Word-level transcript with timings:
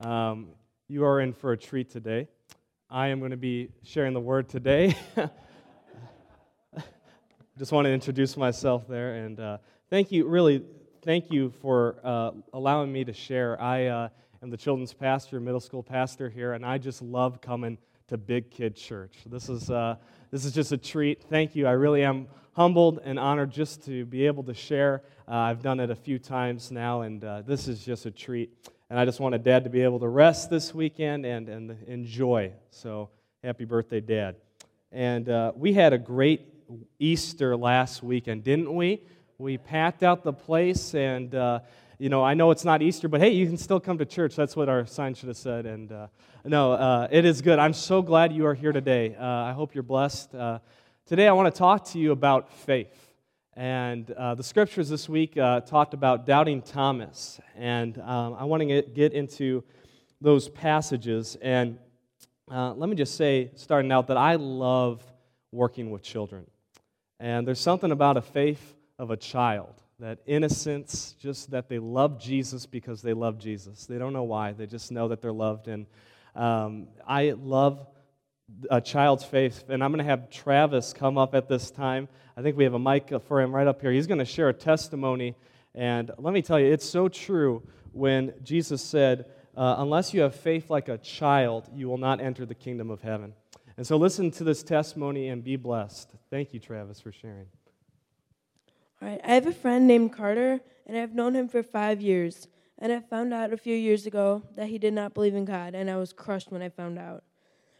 Um, 0.00 0.50
you 0.86 1.04
are 1.04 1.20
in 1.20 1.32
for 1.32 1.50
a 1.50 1.56
treat 1.56 1.90
today. 1.90 2.28
I 2.88 3.08
am 3.08 3.18
going 3.18 3.32
to 3.32 3.36
be 3.36 3.70
sharing 3.82 4.12
the 4.12 4.20
word 4.20 4.48
today. 4.48 4.96
Just 7.58 7.72
want 7.72 7.86
to 7.86 7.90
introduce 7.90 8.36
myself 8.36 8.86
there, 8.86 9.16
and 9.16 9.40
uh, 9.40 9.58
thank 9.90 10.12
you, 10.12 10.28
really, 10.28 10.62
thank 11.02 11.32
you 11.32 11.50
for 11.50 11.96
uh, 12.04 12.30
allowing 12.52 12.92
me 12.92 13.04
to 13.06 13.12
share. 13.12 13.60
I 13.60 13.86
uh, 13.86 14.08
am 14.40 14.50
the 14.50 14.56
children's 14.56 14.94
pastor, 14.94 15.40
middle 15.40 15.58
school 15.58 15.82
pastor 15.82 16.28
here, 16.28 16.52
and 16.52 16.64
I 16.64 16.78
just 16.78 17.02
love 17.02 17.40
coming 17.40 17.76
to 18.06 18.16
Big 18.16 18.52
Kid 18.52 18.76
Church. 18.76 19.16
This 19.26 19.48
is, 19.48 19.68
uh, 19.68 19.96
this 20.30 20.44
is 20.44 20.52
just 20.52 20.70
a 20.70 20.78
treat. 20.78 21.24
Thank 21.24 21.56
you. 21.56 21.66
I 21.66 21.72
really 21.72 22.04
am 22.04 22.28
humbled 22.52 23.00
and 23.02 23.18
honored 23.18 23.50
just 23.50 23.84
to 23.86 24.04
be 24.04 24.26
able 24.26 24.44
to 24.44 24.54
share. 24.54 25.02
Uh, 25.26 25.34
I've 25.34 25.60
done 25.60 25.80
it 25.80 25.90
a 25.90 25.96
few 25.96 26.20
times 26.20 26.70
now, 26.70 27.00
and 27.00 27.24
uh, 27.24 27.42
this 27.42 27.66
is 27.66 27.84
just 27.84 28.06
a 28.06 28.12
treat. 28.12 28.70
And 28.90 28.98
I 28.98 29.04
just 29.04 29.20
wanted 29.20 29.44
Dad 29.44 29.64
to 29.64 29.70
be 29.70 29.82
able 29.82 29.98
to 30.00 30.08
rest 30.08 30.48
this 30.48 30.74
weekend 30.74 31.26
and, 31.26 31.46
and 31.50 31.76
enjoy. 31.86 32.52
So 32.70 33.10
happy 33.44 33.66
birthday, 33.66 34.00
Dad. 34.00 34.36
And 34.90 35.28
uh, 35.28 35.52
we 35.54 35.74
had 35.74 35.92
a 35.92 35.98
great 35.98 36.40
Easter 36.98 37.54
last 37.54 38.02
weekend, 38.02 38.44
didn't 38.44 38.74
we? 38.74 39.02
We 39.36 39.58
packed 39.58 40.02
out 40.02 40.24
the 40.24 40.32
place, 40.32 40.94
and 40.94 41.34
uh, 41.34 41.60
you 41.98 42.08
know, 42.08 42.24
I 42.24 42.32
know 42.32 42.50
it's 42.50 42.64
not 42.64 42.80
Easter, 42.80 43.08
but 43.08 43.20
hey, 43.20 43.30
you 43.30 43.46
can 43.46 43.58
still 43.58 43.78
come 43.78 43.98
to 43.98 44.06
church. 44.06 44.34
That's 44.34 44.56
what 44.56 44.70
our 44.70 44.86
sign 44.86 45.12
should 45.12 45.28
have 45.28 45.36
said. 45.36 45.66
And 45.66 45.92
uh, 45.92 46.06
no, 46.44 46.72
uh, 46.72 47.08
it 47.10 47.26
is 47.26 47.42
good. 47.42 47.58
I'm 47.58 47.74
so 47.74 48.00
glad 48.00 48.32
you 48.32 48.46
are 48.46 48.54
here 48.54 48.72
today. 48.72 49.14
Uh, 49.14 49.24
I 49.24 49.52
hope 49.52 49.74
you're 49.74 49.82
blessed. 49.82 50.34
Uh, 50.34 50.60
today, 51.04 51.28
I 51.28 51.32
want 51.32 51.54
to 51.54 51.58
talk 51.58 51.84
to 51.90 51.98
you 51.98 52.12
about 52.12 52.50
faith. 52.52 53.07
And 53.58 54.08
uh, 54.12 54.36
the 54.36 54.44
scriptures 54.44 54.88
this 54.88 55.08
week 55.08 55.36
uh, 55.36 55.62
talked 55.62 55.92
about 55.92 56.24
doubting 56.24 56.62
Thomas. 56.62 57.40
And 57.56 57.98
um, 57.98 58.36
I 58.38 58.44
want 58.44 58.62
to 58.62 58.82
get 58.82 59.12
into 59.12 59.64
those 60.20 60.48
passages. 60.48 61.36
And 61.42 61.76
uh, 62.48 62.74
let 62.74 62.88
me 62.88 62.94
just 62.94 63.16
say, 63.16 63.50
starting 63.56 63.90
out, 63.90 64.06
that 64.06 64.16
I 64.16 64.36
love 64.36 65.02
working 65.50 65.90
with 65.90 66.02
children. 66.02 66.46
And 67.18 67.48
there's 67.48 67.58
something 67.58 67.90
about 67.90 68.16
a 68.16 68.22
faith 68.22 68.76
of 68.96 69.10
a 69.10 69.16
child, 69.16 69.74
that 69.98 70.20
innocence, 70.24 71.16
just 71.18 71.50
that 71.50 71.68
they 71.68 71.80
love 71.80 72.20
Jesus 72.20 72.64
because 72.64 73.02
they 73.02 73.12
love 73.12 73.40
Jesus. 73.40 73.86
They 73.86 73.98
don't 73.98 74.12
know 74.12 74.22
why, 74.22 74.52
they 74.52 74.66
just 74.66 74.92
know 74.92 75.08
that 75.08 75.20
they're 75.20 75.32
loved. 75.32 75.66
And 75.66 75.86
um, 76.36 76.86
I 77.04 77.32
love 77.32 77.84
a 78.70 78.80
child's 78.80 79.24
faith. 79.24 79.64
And 79.68 79.82
I'm 79.82 79.92
going 79.92 80.04
to 80.04 80.10
have 80.10 80.30
Travis 80.30 80.92
come 80.92 81.18
up 81.18 81.34
at 81.34 81.48
this 81.48 81.70
time. 81.70 82.08
I 82.36 82.42
think 82.42 82.56
we 82.56 82.64
have 82.64 82.74
a 82.74 82.78
mic 82.78 83.12
for 83.26 83.40
him 83.40 83.54
right 83.54 83.66
up 83.66 83.80
here. 83.80 83.92
He's 83.92 84.06
going 84.06 84.18
to 84.18 84.24
share 84.24 84.48
a 84.48 84.54
testimony. 84.54 85.34
And 85.74 86.10
let 86.18 86.32
me 86.34 86.42
tell 86.42 86.58
you, 86.58 86.72
it's 86.72 86.88
so 86.88 87.08
true 87.08 87.62
when 87.92 88.34
Jesus 88.42 88.82
said, 88.82 89.26
uh, 89.56 89.76
Unless 89.78 90.14
you 90.14 90.20
have 90.20 90.34
faith 90.34 90.70
like 90.70 90.88
a 90.88 90.98
child, 90.98 91.68
you 91.74 91.88
will 91.88 91.98
not 91.98 92.20
enter 92.20 92.46
the 92.46 92.54
kingdom 92.54 92.90
of 92.90 93.00
heaven. 93.00 93.34
And 93.76 93.86
so 93.86 93.96
listen 93.96 94.30
to 94.32 94.44
this 94.44 94.62
testimony 94.62 95.28
and 95.28 95.42
be 95.42 95.56
blessed. 95.56 96.10
Thank 96.30 96.52
you, 96.52 96.60
Travis, 96.60 97.00
for 97.00 97.12
sharing. 97.12 97.46
All 99.00 99.08
right. 99.08 99.20
I 99.22 99.34
have 99.34 99.46
a 99.46 99.52
friend 99.52 99.86
named 99.86 100.12
Carter, 100.12 100.60
and 100.86 100.96
I've 100.96 101.14
known 101.14 101.34
him 101.36 101.48
for 101.48 101.62
five 101.62 102.00
years. 102.00 102.48
And 102.78 102.92
I 102.92 103.00
found 103.00 103.32
out 103.32 103.52
a 103.52 103.56
few 103.56 103.74
years 103.74 104.06
ago 104.06 104.42
that 104.56 104.68
he 104.68 104.78
did 104.78 104.94
not 104.94 105.14
believe 105.14 105.34
in 105.34 105.44
God, 105.44 105.74
and 105.74 105.90
I 105.90 105.96
was 105.96 106.12
crushed 106.12 106.50
when 106.50 106.62
I 106.62 106.68
found 106.68 106.98
out. 106.98 107.22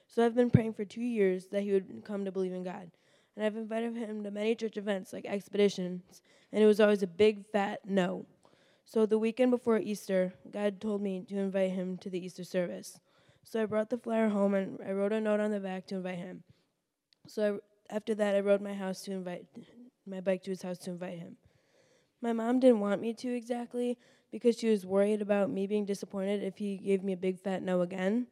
So 0.09 0.25
I've 0.25 0.35
been 0.35 0.51
praying 0.51 0.73
for 0.73 0.85
two 0.85 1.03
years 1.03 1.47
that 1.53 1.63
he 1.63 1.73
would 1.73 2.03
come 2.05 2.25
to 2.25 2.33
believe 2.33 2.53
in 2.53 2.65
God. 2.65 2.91
And 3.37 3.45
I've 3.45 3.57
invited 3.57 3.95
him 3.95 4.25
to 4.25 4.31
many 4.31 4.55
church 4.55 4.77
events 4.77 5.13
like 5.13 5.27
expeditions, 5.27 6.23
and 6.51 6.63
it 6.63 6.67
was 6.67 6.81
always 6.81 7.03
a 7.05 7.07
big 7.07 7.47
fat 7.53 7.81
no. 7.87 8.27
So 8.85 9.07
the 9.07 9.19
weekend 9.19 9.51
before 9.51 9.79
Easter, 9.79 10.33
God 10.51 10.81
told 10.81 11.03
me 11.03 11.23
to 11.29 11.39
invite 11.39 11.73
him 11.73 11.99
to 11.99 12.11
the 12.11 12.19
Easter 12.19 12.43
service. 12.43 12.99
So 13.45 13.63
I 13.63 13.67
brought 13.67 13.91
the 13.91 13.99
flyer 13.99 14.29
home 14.29 14.55
and 14.55 14.79
I 14.85 14.93
wrote 14.93 15.13
a 15.13 15.21
note 15.21 15.41
on 15.41 15.51
the 15.51 15.61
back 15.61 15.87
to 15.89 15.97
invite 15.97 16.19
him. 16.19 16.43
So 17.27 17.61
I, 17.91 17.95
after 17.95 18.15
that, 18.15 18.35
I 18.35 18.41
rode 18.41 18.63
my 18.63 18.75
house 18.75 19.03
to 19.03 19.13
invite 19.13 19.45
my 20.07 20.21
bike 20.21 20.43
to 20.45 20.51
his 20.51 20.63
house 20.63 20.79
to 20.79 20.91
invite 20.91 21.19
him. 21.19 21.37
My 22.21 22.33
mom 22.33 22.61
didn't 22.61 22.81
want 22.81 23.01
me 23.01 23.13
to 23.15 23.35
exactly 23.35 23.99
because 24.33 24.59
she 24.59 24.69
was 24.69 24.85
worried 24.85 25.23
about 25.23 25.51
me 25.51 25.67
being 25.67 25.85
disappointed 25.85 26.43
if 26.43 26.57
he 26.57 26.79
gave 26.79 27.05
me 27.05 27.13
a 27.13 27.17
big 27.17 27.39
fat 27.39 27.63
no 27.63 27.83
again. 27.83 28.27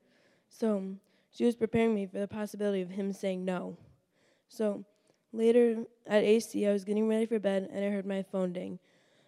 So 0.48 0.97
she 1.36 1.44
was 1.44 1.54
preparing 1.54 1.94
me 1.94 2.06
for 2.06 2.19
the 2.19 2.28
possibility 2.28 2.80
of 2.80 2.91
him 2.91 3.12
saying 3.12 3.44
no. 3.44 3.76
So 4.48 4.84
later 5.32 5.84
at 6.06 6.22
AC, 6.22 6.66
I 6.66 6.72
was 6.72 6.84
getting 6.84 7.08
ready 7.08 7.26
for 7.26 7.38
bed 7.38 7.69
and 7.70 7.84
I 7.84 7.91
heard 7.91 8.06
my 8.06 8.22
phone 8.22 8.54
ding. 8.54 8.78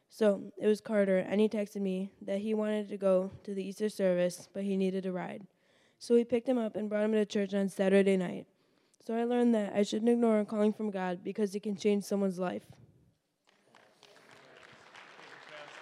So 0.09 0.45
it 0.57 0.67
was 0.67 0.81
Carter, 0.81 1.19
and 1.19 1.39
he 1.39 1.51
texted 1.51 1.83
me 1.83 2.11
that 2.23 2.39
he 2.39 2.55
wanted 2.55 2.89
to 2.89 2.97
go 2.97 3.31
to 3.45 3.53
the 3.53 3.63
Easter 3.63 3.91
service, 3.91 4.49
but 4.55 4.63
he 4.63 4.75
needed 4.75 5.05
a 5.05 5.13
ride. 5.13 5.43
So 5.99 6.15
we 6.15 6.25
picked 6.25 6.49
him 6.49 6.57
up 6.57 6.77
and 6.77 6.89
brought 6.89 7.05
him 7.05 7.13
to 7.13 7.27
church 7.27 7.53
on 7.53 7.69
Saturday 7.69 8.17
night. 8.17 8.47
So 9.07 9.15
I 9.15 9.25
learned 9.25 9.55
that 9.55 9.75
I 9.75 9.83
shouldn't 9.83 10.11
ignore 10.11 10.41
a 10.41 10.47
calling 10.47 10.73
from 10.73 10.91
God 10.91 11.23
because 11.23 11.55
it 11.55 11.63
can 11.63 11.77
change 11.77 12.05
someone's 12.05 12.39
life. 12.39 12.63
I'm 13.75 13.81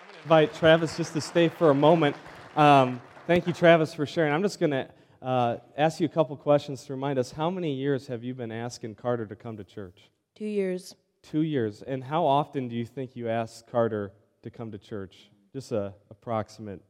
going 0.08 0.14
to 0.14 0.22
invite 0.22 0.54
Travis 0.54 0.96
just 0.96 1.12
to 1.12 1.20
stay 1.20 1.48
for 1.48 1.70
a 1.70 1.74
moment. 1.74 2.16
Um, 2.56 3.00
thank 3.28 3.46
you, 3.46 3.52
Travis, 3.52 3.94
for 3.94 4.06
sharing. 4.06 4.32
I'm 4.32 4.42
just 4.42 4.58
going 4.58 4.72
to 4.72 4.88
uh, 5.22 5.56
ask 5.76 6.00
you 6.00 6.06
a 6.06 6.10
couple 6.10 6.36
questions 6.36 6.84
to 6.84 6.92
remind 6.92 7.18
us 7.18 7.32
how 7.32 7.50
many 7.50 7.74
years 7.74 8.06
have 8.06 8.22
you 8.22 8.34
been 8.34 8.52
asking 8.52 8.94
Carter 8.94 9.26
to 9.26 9.36
come 9.36 9.56
to 9.56 9.64
church? 9.64 10.10
Two 10.34 10.46
years. 10.46 10.94
Two 11.22 11.42
years. 11.42 11.82
And 11.82 12.04
how 12.04 12.24
often 12.24 12.68
do 12.68 12.76
you 12.76 12.84
think 12.84 13.16
you 13.16 13.28
ask 13.28 13.66
Carter 13.66 14.12
to 14.42 14.50
come 14.50 14.70
to 14.72 14.78
church? 14.78 15.30
Just 15.52 15.72
a 15.72 15.94
approximate. 16.10 16.82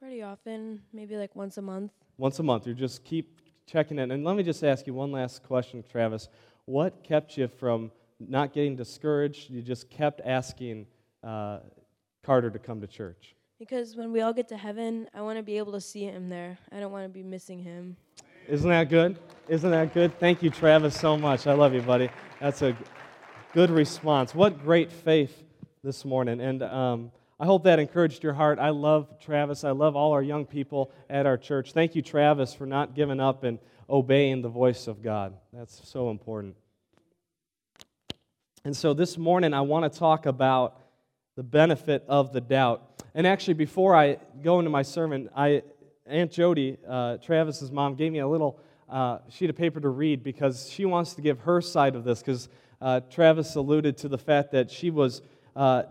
Pretty 0.00 0.22
often, 0.22 0.82
maybe 0.92 1.16
like 1.16 1.34
once 1.34 1.56
a 1.56 1.62
month. 1.62 1.92
Once 2.18 2.38
a 2.38 2.42
month. 2.42 2.66
You 2.66 2.74
just 2.74 3.04
keep 3.04 3.40
checking 3.66 3.98
in. 3.98 4.10
And 4.10 4.24
let 4.24 4.36
me 4.36 4.42
just 4.42 4.62
ask 4.62 4.86
you 4.86 4.94
one 4.94 5.10
last 5.10 5.42
question, 5.42 5.82
Travis. 5.90 6.28
What 6.66 7.02
kept 7.02 7.36
you 7.36 7.48
from 7.48 7.90
not 8.20 8.52
getting 8.52 8.76
discouraged? 8.76 9.50
You 9.50 9.62
just 9.62 9.90
kept 9.90 10.20
asking 10.24 10.86
uh, 11.24 11.60
Carter 12.22 12.50
to 12.50 12.58
come 12.58 12.80
to 12.80 12.86
church. 12.86 13.34
Because 13.58 13.96
when 13.96 14.12
we 14.12 14.20
all 14.20 14.32
get 14.32 14.48
to 14.48 14.56
heaven, 14.56 15.08
I 15.12 15.20
want 15.22 15.36
to 15.36 15.42
be 15.42 15.58
able 15.58 15.72
to 15.72 15.80
see 15.80 16.04
him 16.04 16.28
there. 16.28 16.58
I 16.70 16.78
don't 16.78 16.92
want 16.92 17.04
to 17.04 17.08
be 17.08 17.24
missing 17.24 17.58
him. 17.58 17.96
Isn't 18.46 18.70
that 18.70 18.88
good? 18.88 19.18
Isn't 19.48 19.72
that 19.72 19.92
good? 19.92 20.16
Thank 20.20 20.44
you, 20.44 20.50
Travis, 20.50 20.98
so 20.98 21.18
much. 21.18 21.48
I 21.48 21.54
love 21.54 21.74
you, 21.74 21.82
buddy. 21.82 22.08
That's 22.40 22.62
a 22.62 22.76
good 23.54 23.70
response. 23.70 24.32
What 24.32 24.62
great 24.62 24.92
faith 24.92 25.42
this 25.82 26.04
morning. 26.04 26.40
And 26.40 26.62
um, 26.62 27.10
I 27.40 27.46
hope 27.46 27.64
that 27.64 27.80
encouraged 27.80 28.22
your 28.22 28.32
heart. 28.32 28.60
I 28.60 28.70
love 28.70 29.18
Travis. 29.20 29.64
I 29.64 29.72
love 29.72 29.96
all 29.96 30.12
our 30.12 30.22
young 30.22 30.46
people 30.46 30.92
at 31.10 31.26
our 31.26 31.36
church. 31.36 31.72
Thank 31.72 31.96
you, 31.96 32.02
Travis, 32.02 32.54
for 32.54 32.64
not 32.64 32.94
giving 32.94 33.18
up 33.18 33.42
and 33.42 33.58
obeying 33.90 34.40
the 34.40 34.48
voice 34.48 34.86
of 34.86 35.02
God. 35.02 35.34
That's 35.52 35.80
so 35.88 36.10
important. 36.10 36.54
And 38.64 38.76
so 38.76 38.94
this 38.94 39.18
morning, 39.18 39.52
I 39.52 39.62
want 39.62 39.92
to 39.92 39.98
talk 39.98 40.26
about 40.26 40.80
the 41.36 41.42
benefit 41.42 42.04
of 42.08 42.32
the 42.32 42.40
doubt. 42.40 42.87
And 43.18 43.26
actually, 43.26 43.54
before 43.54 43.96
I 43.96 44.18
go 44.44 44.60
into 44.60 44.70
my 44.70 44.82
sermon, 44.82 45.28
I, 45.34 45.64
Aunt 46.06 46.30
Jody, 46.30 46.78
uh, 46.88 47.16
Travis's 47.16 47.72
mom, 47.72 47.96
gave 47.96 48.12
me 48.12 48.20
a 48.20 48.28
little 48.28 48.60
uh, 48.88 49.18
sheet 49.28 49.50
of 49.50 49.56
paper 49.56 49.80
to 49.80 49.88
read 49.88 50.22
because 50.22 50.70
she 50.70 50.84
wants 50.84 51.14
to 51.14 51.20
give 51.20 51.40
her 51.40 51.60
side 51.60 51.96
of 51.96 52.04
this. 52.04 52.20
Because 52.20 52.48
uh, 52.80 53.00
Travis 53.10 53.56
alluded 53.56 53.96
to 53.96 54.08
the 54.08 54.18
fact 54.18 54.52
that 54.52 54.70
she 54.70 54.90
was, 54.90 55.22
uh, 55.56 55.82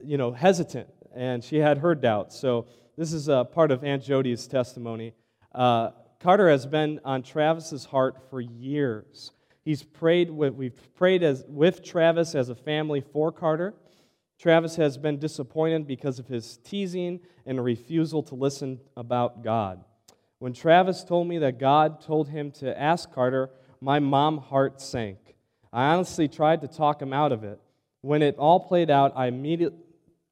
you 0.00 0.16
know, 0.16 0.32
hesitant 0.32 0.88
and 1.14 1.44
she 1.44 1.58
had 1.58 1.78
her 1.78 1.94
doubts. 1.94 2.36
So 2.36 2.66
this 2.98 3.12
is 3.12 3.28
a 3.28 3.44
part 3.44 3.70
of 3.70 3.84
Aunt 3.84 4.02
Jody's 4.02 4.48
testimony. 4.48 5.14
Uh, 5.54 5.90
Carter 6.18 6.50
has 6.50 6.66
been 6.66 6.98
on 7.04 7.22
Travis's 7.22 7.84
heart 7.84 8.16
for 8.28 8.40
years. 8.40 9.30
He's 9.64 9.84
prayed 9.84 10.32
with, 10.32 10.54
we've 10.54 10.94
prayed 10.96 11.22
as, 11.22 11.44
with 11.46 11.84
Travis 11.84 12.34
as 12.34 12.48
a 12.48 12.56
family 12.56 13.02
for 13.12 13.30
Carter. 13.30 13.72
Travis 14.42 14.74
has 14.74 14.98
been 14.98 15.20
disappointed 15.20 15.86
because 15.86 16.18
of 16.18 16.26
his 16.26 16.56
teasing 16.64 17.20
and 17.46 17.62
refusal 17.62 18.24
to 18.24 18.34
listen 18.34 18.80
about 18.96 19.44
God. 19.44 19.84
When 20.40 20.52
Travis 20.52 21.04
told 21.04 21.28
me 21.28 21.38
that 21.38 21.60
God 21.60 22.00
told 22.00 22.28
him 22.28 22.50
to 22.52 22.76
ask 22.76 23.12
Carter, 23.12 23.50
my 23.80 24.00
mom 24.00 24.38
heart 24.38 24.80
sank. 24.80 25.36
I 25.72 25.94
honestly 25.94 26.26
tried 26.26 26.62
to 26.62 26.66
talk 26.66 27.00
him 27.00 27.12
out 27.12 27.30
of 27.30 27.44
it. 27.44 27.60
When 28.00 28.20
it 28.20 28.34
all 28.36 28.58
played 28.58 28.90
out, 28.90 29.12
I 29.14 29.26
immediate, 29.26 29.74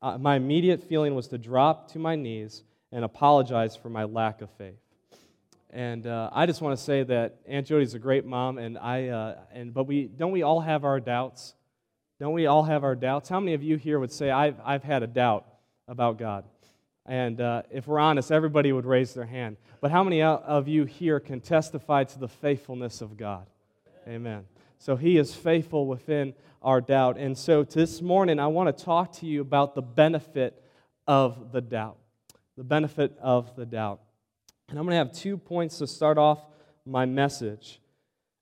uh, 0.02 0.18
my 0.18 0.34
immediate 0.34 0.82
feeling 0.82 1.14
was 1.14 1.28
to 1.28 1.38
drop 1.38 1.92
to 1.92 2.00
my 2.00 2.16
knees 2.16 2.64
and 2.90 3.04
apologize 3.04 3.76
for 3.76 3.90
my 3.90 4.02
lack 4.02 4.42
of 4.42 4.50
faith. 4.58 4.80
And 5.72 6.08
uh, 6.08 6.30
I 6.32 6.46
just 6.46 6.60
want 6.60 6.76
to 6.76 6.82
say 6.82 7.04
that 7.04 7.36
Aunt 7.46 7.64
Jody's 7.64 7.94
a 7.94 8.00
great 8.00 8.26
mom, 8.26 8.58
and 8.58 8.76
I, 8.76 9.06
uh, 9.06 9.38
and 9.52 9.72
but 9.72 9.86
we 9.86 10.08
don't 10.08 10.32
we 10.32 10.42
all 10.42 10.60
have 10.62 10.84
our 10.84 10.98
doubts. 10.98 11.54
Don't 12.20 12.34
we 12.34 12.44
all 12.44 12.64
have 12.64 12.84
our 12.84 12.94
doubts? 12.94 13.30
How 13.30 13.40
many 13.40 13.54
of 13.54 13.62
you 13.62 13.78
here 13.78 13.98
would 13.98 14.12
say, 14.12 14.30
I've, 14.30 14.56
I've 14.62 14.84
had 14.84 15.02
a 15.02 15.06
doubt 15.06 15.46
about 15.88 16.18
God? 16.18 16.44
And 17.06 17.40
uh, 17.40 17.62
if 17.70 17.86
we're 17.86 17.98
honest, 17.98 18.30
everybody 18.30 18.72
would 18.72 18.84
raise 18.84 19.14
their 19.14 19.24
hand. 19.24 19.56
But 19.80 19.90
how 19.90 20.04
many 20.04 20.20
of 20.20 20.68
you 20.68 20.84
here 20.84 21.18
can 21.18 21.40
testify 21.40 22.04
to 22.04 22.18
the 22.18 22.28
faithfulness 22.28 23.00
of 23.00 23.16
God? 23.16 23.46
Amen. 24.06 24.44
So 24.78 24.96
he 24.96 25.16
is 25.16 25.34
faithful 25.34 25.86
within 25.86 26.34
our 26.60 26.82
doubt. 26.82 27.16
And 27.16 27.38
so 27.38 27.64
this 27.64 28.02
morning, 28.02 28.38
I 28.38 28.48
want 28.48 28.76
to 28.76 28.84
talk 28.84 29.12
to 29.20 29.26
you 29.26 29.40
about 29.40 29.74
the 29.74 29.80
benefit 29.80 30.62
of 31.08 31.52
the 31.52 31.62
doubt. 31.62 31.96
The 32.58 32.64
benefit 32.64 33.16
of 33.22 33.56
the 33.56 33.64
doubt. 33.64 34.02
And 34.68 34.78
I'm 34.78 34.84
going 34.84 34.92
to 34.92 34.98
have 34.98 35.12
two 35.12 35.38
points 35.38 35.78
to 35.78 35.86
start 35.86 36.18
off 36.18 36.44
my 36.84 37.06
message. 37.06 37.80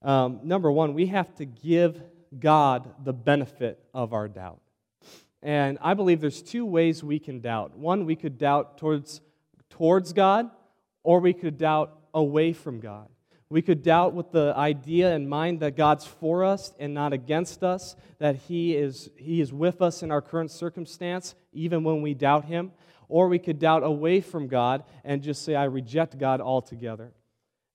Um, 0.02 0.40
number 0.42 0.72
one, 0.72 0.94
we 0.94 1.06
have 1.06 1.32
to 1.36 1.44
give 1.44 2.02
God 2.38 2.94
the 3.04 3.12
benefit 3.12 3.82
of 3.94 4.12
our 4.12 4.28
doubt. 4.28 4.60
And 5.42 5.78
I 5.80 5.94
believe 5.94 6.20
there's 6.20 6.42
two 6.42 6.66
ways 6.66 7.04
we 7.04 7.18
can 7.18 7.40
doubt. 7.40 7.76
One, 7.76 8.04
we 8.04 8.16
could 8.16 8.38
doubt 8.38 8.78
towards, 8.78 9.20
towards 9.70 10.12
God, 10.12 10.50
or 11.04 11.20
we 11.20 11.32
could 11.32 11.58
doubt 11.58 11.96
away 12.12 12.52
from 12.52 12.80
God. 12.80 13.08
We 13.50 13.62
could 13.62 13.82
doubt 13.82 14.12
with 14.12 14.30
the 14.30 14.52
idea 14.54 15.14
in 15.14 15.28
mind 15.28 15.60
that 15.60 15.74
God's 15.76 16.04
for 16.04 16.44
us 16.44 16.74
and 16.78 16.92
not 16.92 17.14
against 17.14 17.62
us, 17.62 17.96
that 18.18 18.36
He 18.36 18.76
is, 18.76 19.10
he 19.16 19.40
is 19.40 19.52
with 19.52 19.80
us 19.80 20.02
in 20.02 20.10
our 20.10 20.20
current 20.20 20.50
circumstance, 20.50 21.34
even 21.52 21.82
when 21.82 22.02
we 22.02 22.12
doubt 22.12 22.44
Him. 22.44 22.72
Or 23.08 23.28
we 23.28 23.38
could 23.38 23.58
doubt 23.58 23.84
away 23.84 24.20
from 24.20 24.48
God 24.48 24.84
and 25.02 25.22
just 25.22 25.42
say, 25.42 25.54
I 25.54 25.64
reject 25.64 26.18
God 26.18 26.42
altogether. 26.42 27.12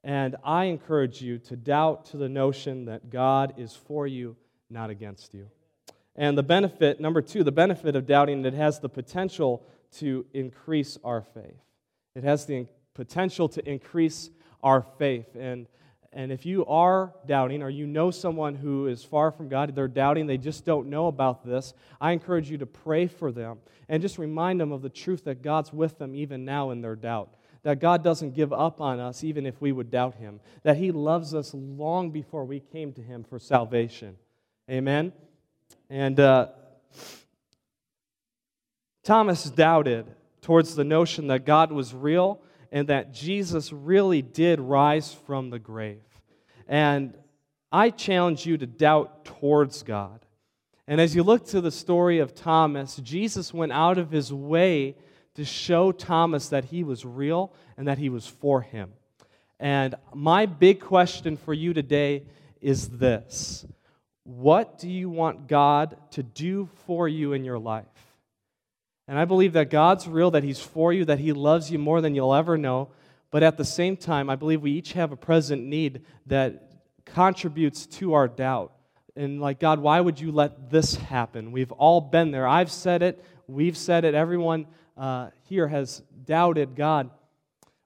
And 0.04 0.36
I 0.44 0.66
encourage 0.66 1.24
you 1.24 1.40
to 1.40 1.56
doubt 1.56 2.06
to 2.08 2.18
the 2.18 2.30
notion 2.30 2.86
that 2.86 3.10
God 3.10 3.56
is 3.58 3.74
for 3.74 4.06
you, 4.06 4.36
not 4.74 4.90
against 4.90 5.34
you. 5.34 5.48
And 6.16 6.38
the 6.38 6.44
benefit, 6.44 7.00
number 7.00 7.22
two, 7.22 7.44
the 7.44 7.52
benefit 7.52 7.96
of 7.96 8.06
doubting, 8.06 8.46
it 8.46 8.54
has 8.54 8.80
the 8.80 8.90
potential 8.90 9.66
to 10.00 10.26
increase 10.34 10.98
our 11.04 11.22
faith. 11.22 11.62
It 12.16 12.24
has 12.24 12.46
the 12.46 12.68
potential 12.94 13.48
to 13.50 13.68
increase 13.68 14.30
our 14.62 14.86
faith. 14.98 15.36
And, 15.36 15.68
and 16.12 16.32
if 16.32 16.46
you 16.46 16.66
are 16.66 17.14
doubting, 17.26 17.64
or 17.64 17.70
you 17.70 17.88
know 17.88 18.12
someone 18.12 18.56
who 18.56 18.88
is 18.88 19.04
far 19.04 19.32
from 19.32 19.50
God, 19.50 19.76
they're 19.76 19.88
doubting, 19.88 20.28
they 20.28 20.38
just 20.38 20.66
don't 20.66 20.90
know 20.90 21.08
about 21.08 21.46
this, 21.46 21.74
I 22.00 22.12
encourage 22.12 22.50
you 22.50 22.58
to 22.60 22.66
pray 22.66 23.08
for 23.08 23.32
them 23.32 23.60
and 23.90 24.02
just 24.02 24.18
remind 24.18 24.60
them 24.60 24.72
of 24.72 24.82
the 24.82 24.90
truth 24.90 25.24
that 25.26 25.42
God's 25.42 25.74
with 25.74 25.98
them 25.98 26.16
even 26.16 26.46
now 26.46 26.70
in 26.72 26.82
their 26.82 26.96
doubt 26.96 27.30
that 27.64 27.80
God 27.80 28.04
doesn't 28.04 28.36
give 28.36 28.54
up 28.54 28.82
on 28.82 29.00
us 29.00 29.24
even 29.24 29.46
if 29.46 29.60
we 29.62 29.72
would 29.72 29.90
doubt 29.90 30.16
Him, 30.16 30.40
that 30.64 30.78
He 30.78 30.92
loves 30.92 31.34
us 31.34 31.54
long 31.54 32.12
before 32.12 32.46
we 32.46 32.60
came 32.60 32.94
to 32.94 33.02
Him 33.02 33.24
for 33.24 33.40
salvation. 33.40 34.18
Amen? 34.70 35.12
And 35.90 36.20
uh, 36.20 36.48
Thomas 39.04 39.44
doubted 39.44 40.06
towards 40.42 40.76
the 40.76 40.84
notion 40.84 41.28
that 41.28 41.46
God 41.46 41.72
was 41.72 41.94
real 41.94 42.42
and 42.72 42.88
that 42.88 43.14
Jesus 43.14 43.72
really 43.74 44.22
did 44.22 44.60
rise 44.60 45.14
from 45.14 45.50
the 45.50 45.60
grave. 45.60 46.02
And 46.68 47.16
I 47.72 47.90
challenge 47.90 48.46
you 48.46 48.58
to 48.58 48.66
doubt 48.66 49.26
towards 49.26 49.84
God. 49.84 50.26
And 50.88 51.00
as 51.00 51.16
you 51.16 51.24
look 51.24 51.46
to 51.48 51.62
the 51.62 51.72
story 51.72 52.20
of 52.20 52.36
Thomas, 52.36 52.98
Jesus 52.98 53.54
went 53.54 53.72
out 53.72 53.98
of 53.98 54.12
his 54.12 54.34
way 54.34 54.96
to 55.36 55.46
show 55.46 55.92
Thomas 55.92 56.50
that 56.50 56.66
he 56.66 56.84
was 56.84 57.06
real 57.06 57.54
and 57.78 57.88
that 57.88 57.98
he 57.98 58.10
was 58.10 58.28
for 58.28 58.62
him. 58.62 58.94
And 59.60 59.96
my 60.14 60.46
big 60.46 60.82
question 60.82 61.38
for 61.38 61.54
you 61.54 61.74
today 61.74 62.24
is 62.62 62.90
this 62.90 63.66
What 64.24 64.78
do 64.80 64.90
you 64.90 65.10
want 65.10 65.48
God 65.48 65.98
to 66.12 66.24
do 66.24 66.70
for 66.86 67.08
you 67.08 67.34
in 67.34 67.44
your 67.44 67.60
life? 67.60 67.86
And 69.08 69.20
I 69.20 69.26
believe 69.26 69.54
that 69.54 69.70
God's 69.70 70.08
real, 70.08 70.32
that 70.32 70.44
He's 70.44 70.62
for 70.62 70.94
you, 70.94 71.06
that 71.06 71.20
He 71.20 71.34
loves 71.34 71.70
you 71.70 71.78
more 71.78 72.00
than 72.00 72.16
you'll 72.16 72.34
ever 72.34 72.58
know. 72.58 72.90
But 73.32 73.44
at 73.44 73.58
the 73.58 73.66
same 73.66 73.98
time, 73.98 74.30
I 74.30 74.36
believe 74.36 74.62
we 74.62 74.72
each 74.72 74.94
have 74.94 75.12
a 75.12 75.18
present 75.18 75.64
need 75.64 76.04
that 76.28 76.72
contributes 77.06 77.86
to 77.88 78.14
our 78.14 78.28
doubt. 78.28 78.72
And 79.16 79.42
like, 79.42 79.60
God, 79.60 79.80
why 79.80 80.00
would 80.00 80.20
you 80.20 80.32
let 80.32 80.70
this 80.70 80.96
happen? 80.96 81.52
We've 81.52 81.72
all 81.74 82.00
been 82.00 82.32
there. 82.32 82.48
I've 82.48 82.72
said 82.72 83.04
it. 83.04 83.24
We've 83.48 83.78
said 83.78 84.06
it. 84.06 84.16
Everyone 84.16 84.68
uh, 84.98 85.30
here 85.44 85.68
has 85.68 86.02
doubted 86.26 86.76
God. 86.76 87.10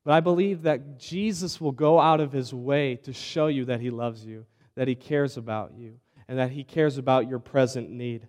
But 0.05 0.13
I 0.13 0.19
believe 0.21 0.61
that 0.61 0.99
Jesus 0.99 1.59
will 1.59 1.73
go 1.73 1.99
out 1.99 2.21
of 2.21 2.31
his 2.31 2.53
way 2.53 2.95
to 3.03 3.11
show 3.11 3.47
you 3.47 3.65
that 3.65 3.81
he 3.81 3.89
loves 3.89 4.25
you, 4.25 4.45
that 4.75 4.87
he 4.87 4.95
cares 4.95 5.35
about 5.35 5.73
you, 5.77 5.99
and 6.27 6.39
that 6.39 6.51
he 6.51 6.63
cares 6.63 6.97
about 6.97 7.27
your 7.27 7.39
present 7.39 7.89
need. 7.89 8.27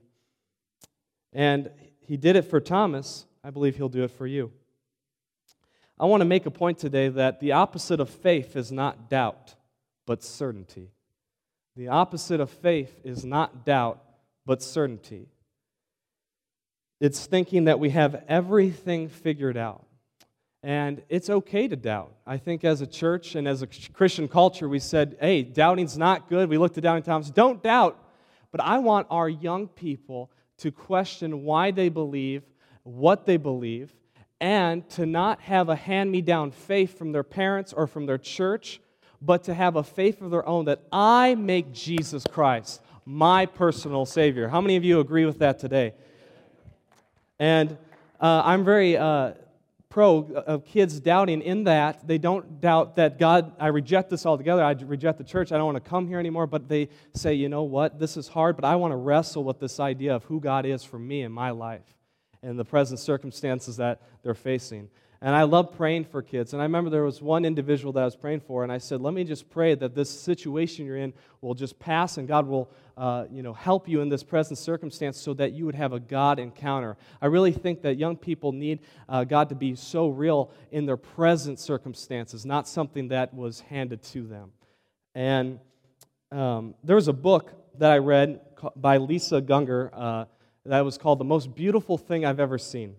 And 1.33 1.71
he 2.01 2.17
did 2.17 2.37
it 2.37 2.43
for 2.43 2.61
Thomas. 2.61 3.27
I 3.43 3.51
believe 3.51 3.77
he'll 3.77 3.89
do 3.89 4.05
it 4.05 4.11
for 4.11 4.27
you. 4.27 4.53
I 6.01 6.07
want 6.07 6.21
to 6.21 6.27
make 6.27 6.47
a 6.47 6.51
point 6.51 6.79
today 6.79 7.09
that 7.09 7.41
the 7.41 7.53
opposite 7.53 7.99
of 7.99 8.09
faith 8.09 8.55
is 8.55 8.71
not 8.71 9.11
doubt, 9.11 9.55
but 10.07 10.23
certainty. 10.23 10.93
The 11.77 11.89
opposite 11.89 12.41
of 12.41 12.51
faith 12.51 13.01
is 13.05 13.25
not 13.25 13.65
doubt, 13.65 14.03
but 14.47 14.63
certainty. 14.63 15.29
It's 17.01 17.27
thinking 17.27 17.65
that 17.65 17.79
we 17.79 17.91
have 17.91 18.25
everything 18.29 19.09
figured 19.09 19.57
out. 19.57 19.88
And 20.63 21.03
it's 21.09 21.31
okay 21.31 21.69
to 21.69 21.77
doubt. 21.77 22.13
I 22.27 22.37
think 22.37 22.65
as 22.65 22.81
a 22.81 22.87
church 22.87 23.37
and 23.37 23.47
as 23.47 23.63
a 23.63 23.69
Christian 23.93 24.27
culture, 24.27 24.69
we 24.69 24.81
said, 24.81 25.17
hey, 25.21 25.43
doubting's 25.43 25.97
not 25.97 26.29
good. 26.29 26.49
We 26.49 26.59
looked 26.59 26.77
at 26.77 26.83
doubting 26.83 27.05
Thomas, 27.05 27.31
don't 27.31 27.63
doubt. 27.63 28.03
But 28.51 28.63
I 28.63 28.79
want 28.79 29.07
our 29.11 29.29
young 29.29 29.69
people 29.69 30.31
to 30.59 30.73
question 30.73 31.45
why 31.45 31.71
they 31.71 31.89
believe, 31.89 32.43
what 32.83 33.25
they 33.25 33.37
believe, 33.37 33.95
and 34.41 34.89
to 34.91 35.07
not 35.07 35.41
have 35.43 35.69
a 35.69 35.77
hand 35.77 36.11
me 36.11 36.23
down 36.23 36.51
faith 36.51 36.99
from 36.99 37.13
their 37.13 37.23
parents 37.23 37.73
or 37.73 37.87
from 37.87 38.07
their 38.07 38.19
church, 38.19 38.81
but 39.21 39.45
to 39.45 39.55
have 39.55 39.77
a 39.77 39.83
faith 39.83 40.23
of 40.23 40.31
their 40.31 40.47
own 40.47 40.65
that 40.65 40.81
I 40.93 41.35
make 41.35 41.73
Jesus 41.73 42.25
Christ 42.31 42.81
my 43.05 43.47
personal 43.47 44.07
Savior. 44.07 44.49
How 44.49 44.61
many 44.61 44.77
of 44.77 44.85
you 44.85 45.01
agree 45.01 45.25
with 45.25 45.39
that 45.39 45.59
today? 45.59 45.95
And 47.39 47.77
uh, 48.21 48.43
I'm 48.45 48.65
very 48.65 48.97
uh, 48.97 49.33
of 50.03 50.65
kids 50.65 51.01
doubting 51.01 51.43
in 51.43 51.65
that 51.65 52.07
they 52.07 52.19
don't 52.19 52.61
doubt 52.61 52.97
that 52.97 53.19
God, 53.19 53.53
I 53.59 53.69
reject 53.69 54.11
this 54.11 54.27
altogether. 54.27 54.63
I 54.63 54.73
reject 54.73 55.19
the 55.19 55.25
church. 55.25 55.53
I 55.53 55.57
don't 55.57 55.67
want 55.67 55.83
to 55.83 55.89
come 55.89 56.09
here 56.09 56.19
anymore. 56.19 56.47
But 56.47 56.69
they 56.69 56.89
say, 57.15 57.35
you 57.35 57.49
know 57.49 57.63
what? 57.63 57.99
This 57.99 58.17
is 58.17 58.29
hard, 58.29 58.57
but 58.57 58.65
I 58.65 58.77
want 58.77 58.93
to 58.93 58.97
wrestle 58.97 59.45
with 59.45 59.59
this 59.59 59.81
idea 59.81 60.15
of 60.15 60.25
who 60.25 60.41
God 60.41 60.67
is 60.67 60.85
for 60.85 60.99
me 60.99 61.23
in 61.23 61.33
my 61.33 61.51
life 61.51 61.97
and 62.43 62.59
the 62.59 62.65
present 62.65 63.01
circumstances 63.01 63.77
that 63.79 64.01
they're 64.23 64.35
facing. 64.35 64.91
And 65.21 65.35
I 65.35 65.43
love 65.43 65.77
praying 65.77 66.05
for 66.05 66.23
kids. 66.23 66.53
And 66.53 66.63
I 66.63 66.65
remember 66.65 66.91
there 66.91 67.03
was 67.03 67.21
one 67.21 67.45
individual 67.45 67.93
that 67.95 68.03
I 68.03 68.05
was 68.05 68.15
praying 68.15 68.41
for, 68.41 68.63
and 68.63 68.71
I 68.71 68.79
said, 68.79 69.01
Let 69.01 69.15
me 69.15 69.25
just 69.25 69.51
pray 69.51 69.75
that 69.75 69.95
this 69.95 70.09
situation 70.09 70.87
you're 70.87 70.97
in 70.97 71.13
will 71.41 71.55
just 71.55 71.79
pass 71.79 72.19
and 72.19 72.29
God 72.29 72.47
will 72.47 72.71
uh, 72.97 73.27
you 73.31 73.43
know, 73.43 73.53
help 73.53 73.89
you 73.89 74.01
in 74.01 74.09
this 74.09 74.23
present 74.23 74.59
circumstance 74.59 75.19
so 75.19 75.35
that 75.35 75.53
you 75.53 75.65
would 75.65 75.75
have 75.75 75.93
a 75.93 76.01
God 76.01 76.39
encounter. 76.39 76.97
I 77.23 77.27
really 77.27 77.53
think 77.53 77.83
that 77.83 77.97
young 77.97 78.17
people 78.17 78.53
need 78.53 78.81
uh, 79.09 79.25
God 79.25 79.49
to 79.49 79.55
be 79.55 79.75
so 79.77 80.09
real 80.09 80.51
in 80.71 80.87
their 80.87 80.97
present 80.97 81.61
circumstances, 81.61 82.45
not 82.45 82.69
something 82.69 83.09
that 83.09 83.35
was 83.35 83.61
handed 83.61 84.03
to 84.05 84.27
them. 84.27 84.53
And 85.15 85.61
um, 86.33 86.75
there 86.85 86.97
was 86.97 87.09
a 87.09 87.13
book 87.13 87.53
that 87.79 87.91
I 87.91 87.99
read 87.99 88.41
by 88.75 88.97
Lisa 88.97 89.41
Gungor 89.41 89.91
uh, 89.93 90.25
that 90.67 90.81
was 90.81 90.99
called 90.99 91.19
The 91.21 91.25
Most 91.25 91.55
Beautiful 91.55 91.99
Thing 91.99 92.25
I've 92.25 92.41
Ever 92.41 92.59
Seen. 92.59 92.97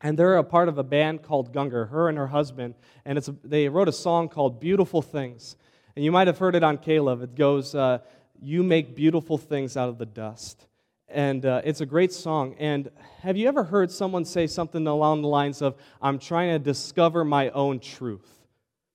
And 0.00 0.18
they're 0.18 0.36
a 0.36 0.44
part 0.44 0.68
of 0.68 0.78
a 0.78 0.82
band 0.82 1.22
called 1.22 1.52
Gungor, 1.52 1.90
her 1.90 2.08
and 2.08 2.18
her 2.18 2.26
husband. 2.26 2.74
And 3.04 3.18
it's 3.18 3.28
a, 3.28 3.36
they 3.44 3.68
wrote 3.68 3.88
a 3.88 3.92
song 3.92 4.28
called 4.28 4.60
Beautiful 4.60 5.02
Things. 5.02 5.56
And 5.94 6.04
you 6.04 6.10
might 6.10 6.26
have 6.26 6.38
heard 6.38 6.54
it 6.54 6.62
on 6.62 6.78
K-LOVE. 6.78 7.22
It 7.22 7.34
goes, 7.34 7.74
uh, 7.74 7.98
you 8.40 8.62
make 8.62 8.96
beautiful 8.96 9.38
things 9.38 9.76
out 9.76 9.88
of 9.88 9.98
the 9.98 10.06
dust. 10.06 10.66
And 11.08 11.44
uh, 11.44 11.60
it's 11.64 11.80
a 11.80 11.86
great 11.86 12.12
song. 12.12 12.56
And 12.58 12.90
have 13.20 13.36
you 13.36 13.46
ever 13.46 13.64
heard 13.64 13.90
someone 13.90 14.24
say 14.24 14.46
something 14.46 14.86
along 14.86 15.22
the 15.22 15.28
lines 15.28 15.62
of, 15.62 15.76
I'm 16.00 16.18
trying 16.18 16.50
to 16.50 16.58
discover 16.58 17.24
my 17.24 17.50
own 17.50 17.78
truth? 17.78 18.28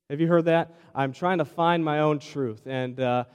Have 0.10 0.20
you 0.20 0.28
heard 0.28 0.46
that? 0.46 0.74
I'm 0.96 1.14
trying 1.14 1.38
to 1.38 1.46
find 1.46 1.86
my 1.86 2.00
own 2.00 2.20
truth. 2.20 2.66
And, 2.66 3.00
uh, 3.00 3.26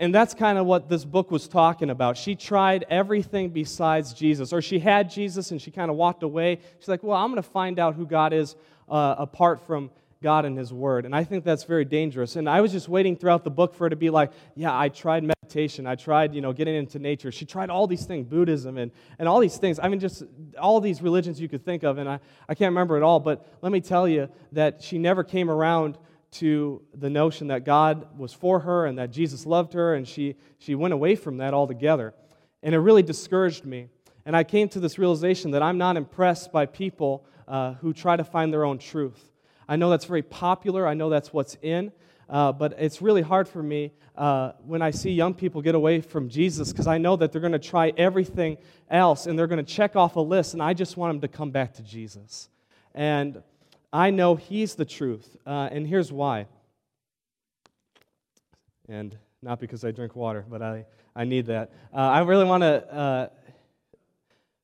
and 0.00 0.14
that's 0.14 0.34
kind 0.34 0.58
of 0.58 0.66
what 0.66 0.88
this 0.88 1.04
book 1.04 1.30
was 1.30 1.48
talking 1.48 1.90
about. 1.90 2.16
She 2.16 2.34
tried 2.34 2.84
everything 2.90 3.50
besides 3.50 4.12
Jesus, 4.12 4.52
or 4.52 4.62
she 4.62 4.78
had 4.78 5.10
Jesus 5.10 5.50
and 5.50 5.60
she 5.60 5.70
kind 5.70 5.90
of 5.90 5.96
walked 5.96 6.22
away. 6.22 6.60
She's 6.78 6.88
like, 6.88 7.02
Well, 7.02 7.16
I'm 7.16 7.30
going 7.30 7.42
to 7.42 7.48
find 7.48 7.78
out 7.78 7.94
who 7.94 8.06
God 8.06 8.32
is 8.32 8.56
uh, 8.88 9.14
apart 9.18 9.66
from 9.66 9.90
God 10.22 10.44
and 10.44 10.58
His 10.58 10.72
Word. 10.72 11.04
And 11.04 11.14
I 11.14 11.24
think 11.24 11.44
that's 11.44 11.64
very 11.64 11.84
dangerous. 11.84 12.36
And 12.36 12.48
I 12.48 12.60
was 12.60 12.72
just 12.72 12.88
waiting 12.88 13.16
throughout 13.16 13.44
the 13.44 13.50
book 13.50 13.74
for 13.74 13.84
her 13.84 13.90
to 13.90 13.96
be 13.96 14.10
like, 14.10 14.32
yeah, 14.54 14.76
I 14.76 14.88
tried 14.88 15.22
meditation. 15.22 15.86
I 15.86 15.94
tried, 15.94 16.34
you 16.34 16.40
know, 16.40 16.52
getting 16.52 16.74
into 16.74 16.98
nature. 16.98 17.30
She 17.30 17.44
tried 17.44 17.70
all 17.70 17.86
these 17.86 18.04
things, 18.04 18.26
Buddhism 18.26 18.78
and, 18.78 18.90
and 19.18 19.28
all 19.28 19.40
these 19.40 19.56
things. 19.56 19.78
I 19.80 19.88
mean, 19.88 20.00
just 20.00 20.24
all 20.60 20.80
these 20.80 21.02
religions 21.02 21.40
you 21.40 21.48
could 21.48 21.64
think 21.64 21.84
of. 21.84 21.98
And 21.98 22.08
I, 22.08 22.20
I 22.48 22.54
can't 22.54 22.70
remember 22.70 22.96
it 22.96 23.02
all. 23.02 23.20
But 23.20 23.46
let 23.62 23.70
me 23.70 23.80
tell 23.80 24.08
you 24.08 24.28
that 24.52 24.82
she 24.82 24.98
never 24.98 25.22
came 25.22 25.50
around 25.50 25.98
to 26.30 26.82
the 26.94 27.10
notion 27.10 27.48
that 27.48 27.64
God 27.64 28.18
was 28.18 28.32
for 28.32 28.60
her 28.60 28.86
and 28.86 28.98
that 28.98 29.10
Jesus 29.10 29.46
loved 29.46 29.72
her. 29.72 29.94
And 29.94 30.06
she, 30.06 30.36
she 30.58 30.74
went 30.74 30.94
away 30.94 31.14
from 31.14 31.38
that 31.38 31.54
altogether. 31.54 32.14
And 32.62 32.74
it 32.74 32.78
really 32.78 33.02
discouraged 33.02 33.64
me. 33.64 33.88
And 34.26 34.36
I 34.36 34.44
came 34.44 34.68
to 34.70 34.80
this 34.80 34.98
realization 34.98 35.52
that 35.52 35.62
I'm 35.62 35.78
not 35.78 35.96
impressed 35.96 36.52
by 36.52 36.66
people 36.66 37.24
uh, 37.46 37.74
who 37.74 37.94
try 37.94 38.16
to 38.16 38.24
find 38.24 38.52
their 38.52 38.64
own 38.64 38.78
truth. 38.78 39.32
I 39.68 39.76
know 39.76 39.90
that's 39.90 40.04
very 40.04 40.22
popular, 40.22 40.86
I 40.86 40.94
know 40.94 41.10
that's 41.10 41.32
what's 41.32 41.56
in, 41.62 41.92
uh, 42.28 42.52
but 42.52 42.74
it's 42.78 43.00
really 43.00 43.22
hard 43.22 43.48
for 43.48 43.62
me 43.62 43.92
uh, 44.16 44.52
when 44.66 44.82
I 44.82 44.90
see 44.90 45.12
young 45.12 45.32
people 45.32 45.62
get 45.62 45.74
away 45.74 46.00
from 46.00 46.28
Jesus 46.28 46.72
because 46.72 46.86
I 46.86 46.98
know 46.98 47.16
that 47.16 47.32
they're 47.32 47.40
going 47.40 47.52
to 47.52 47.58
try 47.58 47.92
everything 47.96 48.58
else 48.90 49.26
and 49.26 49.38
they're 49.38 49.46
going 49.46 49.64
to 49.64 49.72
check 49.72 49.94
off 49.96 50.16
a 50.16 50.20
list, 50.20 50.54
and 50.54 50.62
I 50.62 50.74
just 50.74 50.96
want 50.96 51.14
them 51.14 51.20
to 51.22 51.28
come 51.28 51.50
back 51.50 51.74
to 51.74 51.82
Jesus. 51.82 52.48
And 52.94 53.42
I 53.92 54.10
know 54.10 54.36
He's 54.36 54.74
the 54.74 54.84
truth. 54.84 55.36
Uh, 55.46 55.68
and 55.70 55.86
here's 55.86 56.12
why. 56.12 56.46
And 58.88 59.16
not 59.42 59.60
because 59.60 59.84
I 59.84 59.90
drink 59.90 60.16
water, 60.16 60.44
but 60.48 60.62
I, 60.62 60.86
I 61.14 61.24
need 61.24 61.46
that. 61.46 61.72
Uh, 61.92 61.98
I 61.98 62.20
really 62.20 62.44
want 62.44 62.62
to 62.62 62.94
uh, 62.94 63.28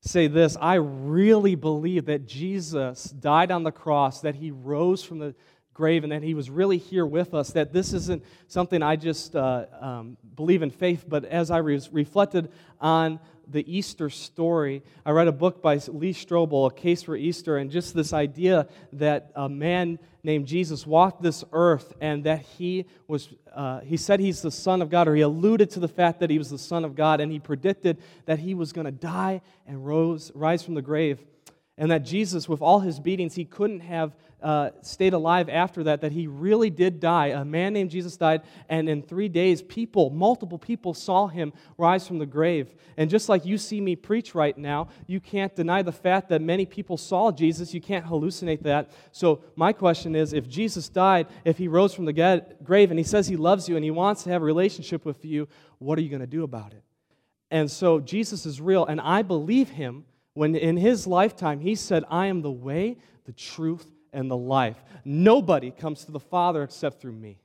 say 0.00 0.26
this. 0.26 0.56
I 0.60 0.74
really 0.74 1.54
believe 1.54 2.06
that 2.06 2.26
Jesus 2.26 3.04
died 3.04 3.50
on 3.50 3.62
the 3.62 3.72
cross, 3.72 4.20
that 4.22 4.34
He 4.34 4.50
rose 4.50 5.02
from 5.02 5.18
the 5.18 5.34
grave 5.74 6.04
and 6.04 6.12
that 6.12 6.22
he 6.22 6.34
was 6.34 6.48
really 6.48 6.78
here 6.78 7.04
with 7.04 7.34
us. 7.34 7.50
That 7.50 7.72
this 7.72 7.92
isn't 7.92 8.24
something 8.48 8.82
I 8.82 8.96
just 8.96 9.36
uh, 9.36 9.66
um, 9.80 10.16
believe 10.36 10.62
in 10.62 10.70
faith, 10.70 11.04
but 11.06 11.24
as 11.24 11.50
I 11.50 11.58
re- 11.58 11.80
reflected 11.92 12.50
on 12.80 13.20
the 13.46 13.76
Easter 13.76 14.08
story, 14.08 14.82
I 15.04 15.10
read 15.10 15.28
a 15.28 15.32
book 15.32 15.60
by 15.60 15.74
Lee 15.88 16.14
Strobel, 16.14 16.70
A 16.70 16.74
Case 16.74 17.02
for 17.02 17.16
Easter, 17.16 17.58
and 17.58 17.70
just 17.70 17.94
this 17.94 18.12
idea 18.12 18.68
that 18.94 19.32
a 19.34 19.48
man 19.48 19.98
named 20.22 20.46
Jesus 20.46 20.86
walked 20.86 21.22
this 21.22 21.44
earth 21.52 21.92
and 22.00 22.24
that 22.24 22.40
he 22.40 22.86
was, 23.06 23.28
uh, 23.54 23.80
he 23.80 23.98
said 23.98 24.20
he's 24.20 24.40
the 24.40 24.50
Son 24.50 24.80
of 24.80 24.88
God, 24.88 25.08
or 25.08 25.14
he 25.14 25.20
alluded 25.20 25.70
to 25.70 25.80
the 25.80 25.88
fact 25.88 26.20
that 26.20 26.30
he 26.30 26.38
was 26.38 26.48
the 26.48 26.58
Son 26.58 26.84
of 26.84 26.94
God, 26.94 27.20
and 27.20 27.30
he 27.30 27.38
predicted 27.38 27.98
that 28.24 28.38
he 28.38 28.54
was 28.54 28.72
going 28.72 28.86
to 28.86 28.92
die 28.92 29.42
and 29.66 29.84
rose, 29.84 30.32
rise 30.34 30.62
from 30.62 30.74
the 30.74 30.82
grave 30.82 31.22
and 31.76 31.90
that 31.90 32.04
Jesus, 32.04 32.48
with 32.48 32.62
all 32.62 32.80
his 32.80 33.00
beatings, 33.00 33.34
he 33.34 33.44
couldn't 33.44 33.80
have 33.80 34.14
uh, 34.40 34.70
stayed 34.82 35.12
alive 35.12 35.48
after 35.48 35.82
that, 35.84 36.02
that 36.02 36.12
he 36.12 36.28
really 36.28 36.70
did 36.70 37.00
die. 37.00 37.28
A 37.28 37.44
man 37.44 37.72
named 37.72 37.90
Jesus 37.90 38.16
died, 38.16 38.42
and 38.68 38.88
in 38.88 39.02
three 39.02 39.28
days, 39.28 39.60
people, 39.60 40.10
multiple 40.10 40.58
people, 40.58 40.94
saw 40.94 41.26
him 41.26 41.52
rise 41.76 42.06
from 42.06 42.18
the 42.18 42.26
grave. 42.26 42.72
And 42.96 43.10
just 43.10 43.28
like 43.28 43.44
you 43.44 43.58
see 43.58 43.80
me 43.80 43.96
preach 43.96 44.36
right 44.36 44.56
now, 44.56 44.88
you 45.08 45.18
can't 45.18 45.56
deny 45.56 45.82
the 45.82 45.90
fact 45.92 46.28
that 46.28 46.40
many 46.40 46.64
people 46.64 46.96
saw 46.96 47.32
Jesus. 47.32 47.74
You 47.74 47.80
can't 47.80 48.06
hallucinate 48.06 48.62
that. 48.62 48.90
So, 49.10 49.42
my 49.56 49.72
question 49.72 50.14
is 50.14 50.32
if 50.32 50.48
Jesus 50.48 50.88
died, 50.88 51.26
if 51.44 51.58
he 51.58 51.66
rose 51.66 51.92
from 51.92 52.04
the 52.04 52.44
grave, 52.62 52.90
and 52.90 52.98
he 53.00 53.04
says 53.04 53.26
he 53.26 53.36
loves 53.36 53.68
you 53.68 53.74
and 53.74 53.84
he 53.84 53.90
wants 53.90 54.22
to 54.24 54.30
have 54.30 54.42
a 54.42 54.44
relationship 54.44 55.04
with 55.04 55.24
you, 55.24 55.48
what 55.78 55.98
are 55.98 56.02
you 56.02 56.08
going 56.10 56.20
to 56.20 56.26
do 56.26 56.44
about 56.44 56.72
it? 56.72 56.84
And 57.50 57.68
so, 57.68 57.98
Jesus 57.98 58.46
is 58.46 58.60
real, 58.60 58.86
and 58.86 59.00
I 59.00 59.22
believe 59.22 59.70
him 59.70 60.04
when 60.34 60.54
in 60.54 60.76
his 60.76 61.06
lifetime 61.06 61.60
he 61.60 61.74
said, 61.74 62.04
I 62.10 62.26
am 62.26 62.42
the 62.42 62.50
way, 62.50 62.98
the 63.24 63.32
truth, 63.32 63.86
and 64.12 64.30
the 64.30 64.36
life. 64.36 64.76
Nobody 65.04 65.70
comes 65.70 66.04
to 66.04 66.12
the 66.12 66.20
Father 66.20 66.62
except 66.62 67.00
through 67.00 67.12
me. 67.12 67.38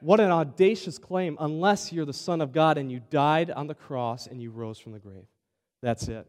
What 0.00 0.18
an 0.18 0.30
audacious 0.30 0.98
claim, 0.98 1.36
unless 1.38 1.92
you're 1.92 2.04
the 2.04 2.12
Son 2.12 2.40
of 2.40 2.52
God 2.52 2.76
and 2.76 2.90
you 2.90 3.00
died 3.10 3.50
on 3.50 3.68
the 3.68 3.74
cross 3.74 4.26
and 4.26 4.42
you 4.42 4.50
rose 4.50 4.78
from 4.78 4.92
the 4.92 4.98
grave. 4.98 5.26
That's 5.80 6.08
it. 6.08 6.26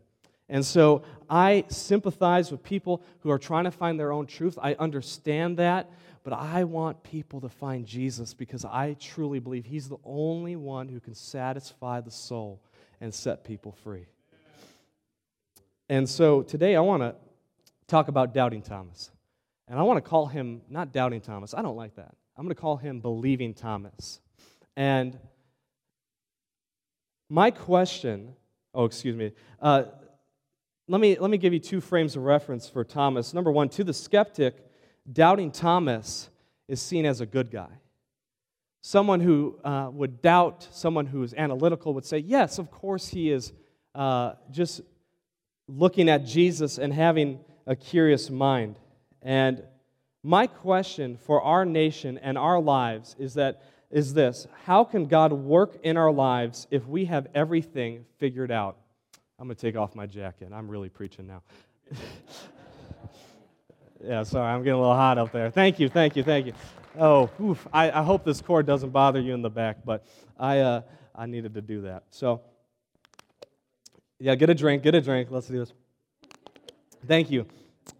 And 0.50 0.63
so 0.63 1.03
I 1.29 1.65
sympathize 1.70 2.51
with 2.51 2.62
people 2.62 3.01
who 3.20 3.32
are 3.32 3.39
trying 3.39 3.63
to 3.63 3.72
find 3.72 4.00
their 4.00 4.12
own 4.12 4.27
truth. 4.27 4.60
I 4.62 4.75
understand 4.75 5.58
that, 5.58 5.89
but 6.24 6.34
I 6.34 6.65
want 6.65 7.01
people 7.01 7.41
to 7.41 7.50
find 7.50 7.86
Jesus 7.86 8.34
because 8.34 8.63
I 8.63 8.96
truly 9.00 9.39
believe 9.39 9.65
He's 9.65 9.89
the 9.89 9.98
only 10.03 10.55
one 10.55 10.88
who 10.89 11.00
can 11.00 11.15
satisfy 11.15 12.01
the 12.01 12.12
soul 12.12 12.62
and 13.01 13.13
set 13.13 13.43
people 13.43 13.72
free. 13.72 14.05
And 15.89 16.09
so 16.09 16.41
today 16.41 16.75
I 16.75 16.79
want 16.79 17.03
to 17.03 17.15
talk 17.87 18.07
about 18.07 18.33
doubting 18.33 18.61
Thomas. 18.61 19.11
And 19.67 19.79
I 19.79 19.83
want 19.83 19.97
to 19.97 20.01
call 20.01 20.27
him 20.27 20.61
not 20.69 20.91
doubting 20.91 21.21
Thomas. 21.21 21.53
I 21.53 21.61
don't 21.61 21.75
like 21.75 21.95
that. 21.95 22.15
I'm 22.37 22.43
going 22.43 22.55
to 22.55 22.59
call 22.61 22.77
him 22.77 22.99
believing 22.99 23.53
Thomas. 23.53 24.19
And 24.75 25.17
my 27.29 27.51
question, 27.51 28.35
oh, 28.73 28.85
excuse 28.85 29.15
me. 29.15 29.31
Uh, 29.61 29.83
let 30.87 30.99
me, 30.99 31.17
let 31.17 31.29
me 31.31 31.37
give 31.37 31.53
you 31.53 31.59
two 31.59 31.79
frames 31.79 32.15
of 32.15 32.23
reference 32.23 32.67
for 32.67 32.83
Thomas. 32.83 33.33
Number 33.33 33.51
one, 33.51 33.69
to 33.69 33.83
the 33.83 33.93
skeptic, 33.93 34.55
doubting 35.11 35.51
Thomas 35.51 36.29
is 36.67 36.81
seen 36.81 37.05
as 37.05 37.21
a 37.21 37.25
good 37.25 37.51
guy. 37.51 37.69
Someone 38.81 39.21
who 39.21 39.57
uh, 39.63 39.89
would 39.93 40.21
doubt, 40.21 40.67
someone 40.71 41.05
who 41.05 41.23
is 41.23 41.33
analytical 41.35 41.93
would 41.93 42.05
say, 42.05 42.17
yes, 42.17 42.59
of 42.59 42.69
course 42.69 43.07
he 43.07 43.31
is 43.31 43.53
uh, 43.95 44.33
just 44.51 44.81
looking 45.67 46.10
at 46.10 46.25
Jesus 46.25 46.77
and 46.77 46.93
having 46.93 47.39
a 47.65 47.75
curious 47.75 48.29
mind. 48.29 48.79
And 49.22 49.63
my 50.24 50.48
question 50.48 51.17
for 51.17 51.41
our 51.41 51.65
nation 51.65 52.17
and 52.17 52.38
our 52.38 52.60
lives 52.60 53.15
is 53.20 53.34
that 53.36 53.62
is 53.91 54.13
this 54.13 54.48
how 54.65 54.84
can 54.84 55.05
god 55.05 55.32
work 55.32 55.77
in 55.84 55.98
our 55.98 56.12
lives 56.12 56.67
if 56.72 56.88
we 56.88 57.05
have 57.05 57.27
everything 57.36 58.05
figured 58.17 58.51
out? 58.51 58.77
I'm 59.39 59.48
going 59.48 59.55
to 59.55 59.62
take 59.62 59.75
off 59.75 59.96
my 59.96 60.05
jacket. 60.05 60.51
I'm 60.53 60.70
really 60.70 60.89
preaching 60.89 61.27
now. 61.27 61.41
Yeah 64.05 64.24
sorry 64.24 64.51
i'm 64.51 64.63
getting 64.63 64.74
a 64.74 64.82
little 64.82 64.96
hot 64.96 65.17
up 65.17 65.32
there. 65.32 65.50
Thank 65.50 65.79
you 65.79 65.88
thank 65.88 66.17
you 66.17 66.24
thank 66.24 66.48
you. 66.48 66.53
Oh 67.00 67.29
oof, 67.41 67.65
I, 67.72 67.89
I 67.89 68.03
hope 68.03 68.25
this 68.25 68.41
cord 68.41 68.65
doesn't 68.65 68.89
bother 68.89 69.22
you 69.22 69.34
in 69.34 69.41
the 69.41 69.50
back 69.50 69.77
but 69.86 70.05
i 70.38 70.60
uh, 70.60 70.82
i 71.15 71.25
needed 71.25 71.53
to 71.53 71.62
do 71.62 71.84
that. 71.84 72.03
So 72.10 72.41
yeah, 74.24 74.36
get 74.36 74.50
a 74.50 74.56
drink, 74.56 74.84
get 74.84 74.96
a 74.96 75.01
drink. 75.01 75.27
Let's 75.32 75.48
do 75.48 75.60
this. 75.60 75.74
Thank 77.06 77.30
you. 77.30 77.46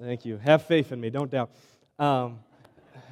Thank 0.02 0.24
you. 0.24 0.38
Have 0.38 0.66
faith 0.66 0.94
in 0.94 1.02
me, 1.02 1.10
don't 1.10 1.30
doubt. 1.30 1.52
Um, 2.00 2.40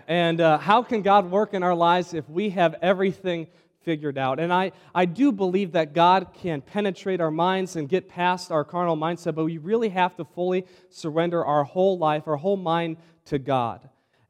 and 0.08 0.40
uh, 0.40 0.58
how 0.58 0.82
can 0.82 1.02
God 1.02 1.30
work 1.30 1.54
in 1.54 1.62
our 1.62 1.76
lives 1.76 2.14
if 2.14 2.30
we 2.30 2.52
have 2.52 2.76
everything 2.82 3.48
figured 3.84 4.18
out? 4.18 4.40
And 4.40 4.54
I, 4.54 4.72
I 4.96 5.04
do 5.04 5.34
believe 5.34 5.74
that 5.74 5.94
God 5.94 6.28
can 6.34 6.62
penetrate 6.62 7.20
our 7.20 7.32
minds 7.32 7.76
and 7.76 7.90
get 7.90 8.08
past 8.08 8.50
our 8.50 8.64
carnal 8.64 8.96
mindset, 8.96 9.36
but 9.36 9.44
we 9.44 9.58
really 9.58 9.90
have 9.90 10.16
to 10.16 10.24
fully 10.24 10.66
surrender 10.90 11.44
our 11.44 11.66
whole 11.66 11.98
life, 11.98 12.30
our 12.30 12.38
whole 12.38 12.56
mind 12.56 12.96
to 13.26 13.40
God. 13.40 13.90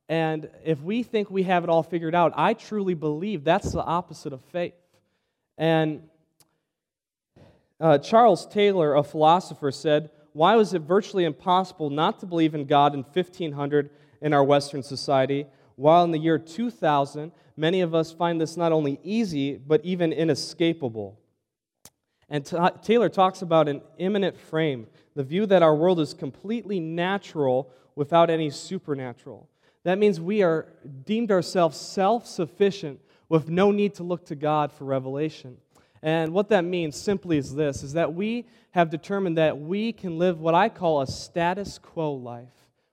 And 0.09 0.49
if 0.65 0.81
we 0.81 1.03
think 1.03 1.29
we 1.29 1.43
have 1.43 1.63
it 1.63 1.69
all 1.69 1.83
figured 1.83 2.15
out, 2.15 2.33
I 2.35 2.55
truly 2.55 2.95
believe 2.95 3.43
that's 3.43 3.73
the 3.73 3.83
opposite 3.83 4.33
of 4.33 4.41
faith. 4.45 4.73
And 5.55 6.01
uh, 7.81 7.97
Charles 7.97 8.45
Taylor, 8.45 8.95
a 8.95 9.03
philosopher, 9.03 9.71
said, 9.71 10.11
Why 10.33 10.55
was 10.55 10.73
it 10.73 10.83
virtually 10.83 11.25
impossible 11.25 11.89
not 11.89 12.19
to 12.19 12.27
believe 12.27 12.53
in 12.53 12.65
God 12.65 12.93
in 12.93 13.01
1500 13.01 13.89
in 14.21 14.33
our 14.33 14.43
Western 14.43 14.83
society, 14.83 15.47
while 15.75 16.03
in 16.03 16.11
the 16.11 16.19
year 16.19 16.37
2000, 16.37 17.31
many 17.57 17.81
of 17.81 17.95
us 17.95 18.11
find 18.11 18.39
this 18.39 18.55
not 18.55 18.71
only 18.71 18.99
easy, 19.03 19.57
but 19.57 19.83
even 19.83 20.13
inescapable? 20.13 21.19
And 22.29 22.45
t- 22.45 22.57
Taylor 22.83 23.09
talks 23.09 23.41
about 23.41 23.67
an 23.67 23.81
immanent 23.97 24.37
frame, 24.37 24.87
the 25.15 25.23
view 25.23 25.47
that 25.47 25.63
our 25.63 25.75
world 25.75 25.99
is 25.99 26.13
completely 26.13 26.79
natural 26.79 27.71
without 27.95 28.29
any 28.29 28.51
supernatural. 28.51 29.49
That 29.83 29.97
means 29.97 30.21
we 30.21 30.43
are 30.43 30.67
deemed 31.05 31.31
ourselves 31.31 31.79
self 31.79 32.27
sufficient 32.27 32.99
with 33.27 33.49
no 33.49 33.71
need 33.71 33.95
to 33.95 34.03
look 34.03 34.25
to 34.27 34.35
God 34.35 34.71
for 34.71 34.85
revelation. 34.85 35.57
And 36.03 36.33
what 36.33 36.49
that 36.49 36.63
means 36.63 36.95
simply 36.95 37.37
is 37.37 37.53
this 37.53 37.83
is 37.83 37.93
that 37.93 38.13
we 38.13 38.45
have 38.71 38.89
determined 38.89 39.37
that 39.37 39.59
we 39.59 39.93
can 39.93 40.17
live 40.17 40.39
what 40.39 40.55
I 40.55 40.69
call 40.69 41.01
a 41.01 41.07
status 41.07 41.77
quo 41.77 42.13
life 42.13 42.47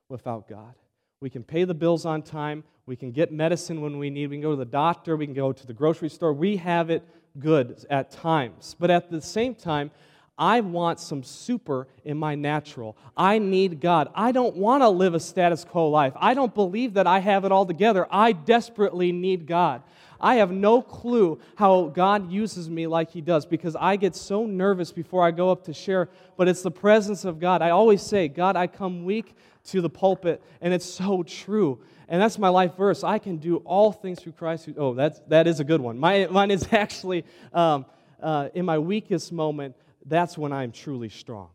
without 0.09 0.47
God. 0.47 0.75
We 1.21 1.29
can 1.29 1.43
pay 1.43 1.63
the 1.63 1.73
bills 1.73 2.05
on 2.05 2.21
time, 2.21 2.63
we 2.85 2.95
can 2.95 3.11
get 3.11 3.31
medicine 3.31 3.81
when 3.81 3.99
we 3.99 4.09
need, 4.09 4.27
we 4.27 4.37
can 4.37 4.41
go 4.41 4.51
to 4.51 4.55
the 4.55 4.65
doctor, 4.65 5.17
we 5.17 5.25
can 5.25 5.35
go 5.35 5.51
to 5.51 5.67
the 5.67 5.73
grocery 5.73 6.09
store. 6.09 6.33
We 6.33 6.57
have 6.57 6.89
it 6.89 7.03
good 7.37 7.85
at 7.89 8.11
times. 8.11 8.75
But 8.79 8.89
at 8.89 9.11
the 9.11 9.21
same 9.21 9.53
time, 9.55 9.91
I 10.39 10.61
want 10.61 11.01
some 11.01 11.21
super 11.21 11.87
in 12.05 12.17
my 12.17 12.33
natural. 12.33 12.97
I 13.17 13.39
need 13.39 13.81
God. 13.81 14.09
I 14.15 14.31
don't 14.31 14.55
want 14.55 14.81
to 14.83 14.89
live 14.89 15.13
a 15.13 15.19
status 15.19 15.65
quo 15.65 15.89
life. 15.89 16.13
I 16.15 16.33
don't 16.33 16.55
believe 16.55 16.93
that 16.93 17.05
I 17.05 17.19
have 17.19 17.43
it 17.43 17.51
all 17.51 17.65
together. 17.65 18.07
I 18.09 18.31
desperately 18.31 19.11
need 19.11 19.45
God. 19.45 19.83
I 20.21 20.35
have 20.35 20.51
no 20.51 20.81
clue 20.81 21.39
how 21.55 21.87
God 21.87 22.31
uses 22.31 22.69
me 22.69 22.87
like 22.87 23.11
He 23.11 23.21
does 23.21 23.45
because 23.45 23.75
I 23.75 23.95
get 23.95 24.15
so 24.15 24.45
nervous 24.45 24.91
before 24.91 25.25
I 25.25 25.31
go 25.31 25.51
up 25.51 25.63
to 25.65 25.73
share, 25.73 26.09
but 26.37 26.47
it's 26.47 26.61
the 26.61 26.71
presence 26.71 27.25
of 27.25 27.39
God. 27.39 27.61
I 27.61 27.69
always 27.69 28.01
say, 28.01 28.27
God, 28.27 28.55
I 28.55 28.67
come 28.67 29.05
weak 29.05 29.35
to 29.65 29.81
the 29.81 29.89
pulpit, 29.89 30.41
and 30.61 30.73
it's 30.73 30.85
so 30.85 31.23
true. 31.23 31.79
And 32.07 32.21
that's 32.21 32.39
my 32.39 32.49
life 32.49 32.75
verse. 32.75 33.03
I 33.03 33.19
can 33.19 33.37
do 33.37 33.57
all 33.57 33.91
things 33.91 34.19
through 34.19 34.31
Christ. 34.33 34.65
Who, 34.65 34.73
oh, 34.77 34.93
that's, 34.93 35.19
that 35.27 35.45
is 35.45 35.59
a 35.59 35.63
good 35.63 35.79
one. 35.79 35.97
My, 35.99 36.27
mine 36.31 36.51
is 36.51 36.67
actually 36.71 37.23
um, 37.53 37.85
uh, 38.21 38.49
in 38.53 38.65
my 38.65 38.79
weakest 38.79 39.31
moment, 39.31 39.75
that's 40.05 40.37
when 40.37 40.51
I'm 40.51 40.71
truly 40.71 41.09
strong. 41.09 41.49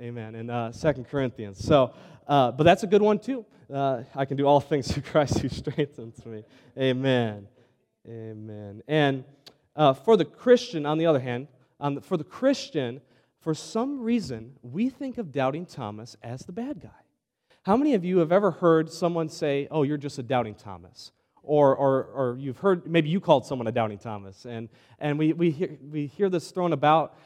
Amen. 0.00 0.34
In 0.34 0.50
uh, 0.50 0.72
2 0.72 1.04
Corinthians. 1.10 1.64
So, 1.64 1.94
uh, 2.28 2.52
but 2.52 2.64
that's 2.64 2.82
a 2.82 2.86
good 2.86 3.02
one 3.02 3.18
too. 3.18 3.44
Uh, 3.72 4.02
I 4.14 4.24
can 4.24 4.36
do 4.36 4.46
all 4.46 4.60
things 4.60 4.90
through 4.90 5.02
Christ 5.10 5.38
who 5.38 5.48
strengthens 5.48 6.24
me. 6.24 6.44
Amen. 6.78 7.48
Amen. 8.08 8.82
And 8.86 9.24
uh, 9.74 9.92
for 9.92 10.16
the 10.16 10.24
Christian, 10.24 10.86
on 10.86 10.98
the 10.98 11.06
other 11.06 11.20
hand, 11.20 11.48
um, 11.80 12.00
for 12.00 12.16
the 12.16 12.24
Christian, 12.24 13.00
for 13.40 13.54
some 13.54 14.00
reason, 14.00 14.52
we 14.62 14.88
think 14.88 15.18
of 15.18 15.32
doubting 15.32 15.66
Thomas 15.66 16.16
as 16.22 16.40
the 16.40 16.52
bad 16.52 16.80
guy. 16.80 16.88
How 17.62 17.76
many 17.76 17.94
of 17.94 18.04
you 18.04 18.18
have 18.18 18.30
ever 18.30 18.52
heard 18.52 18.92
someone 18.92 19.28
say, 19.28 19.66
Oh, 19.70 19.82
you're 19.82 19.96
just 19.96 20.18
a 20.18 20.22
doubting 20.22 20.54
Thomas? 20.54 21.10
Or, 21.42 21.76
or, 21.76 22.04
or 22.04 22.36
you've 22.38 22.58
heard, 22.58 22.86
maybe 22.86 23.08
you 23.08 23.20
called 23.20 23.46
someone 23.46 23.66
a 23.66 23.72
doubting 23.72 23.98
Thomas. 23.98 24.46
And, 24.46 24.68
and 24.98 25.18
we, 25.18 25.32
we, 25.32 25.50
hear, 25.50 25.76
we 25.90 26.06
hear 26.06 26.28
this 26.28 26.50
thrown 26.50 26.72
about, 26.72 27.18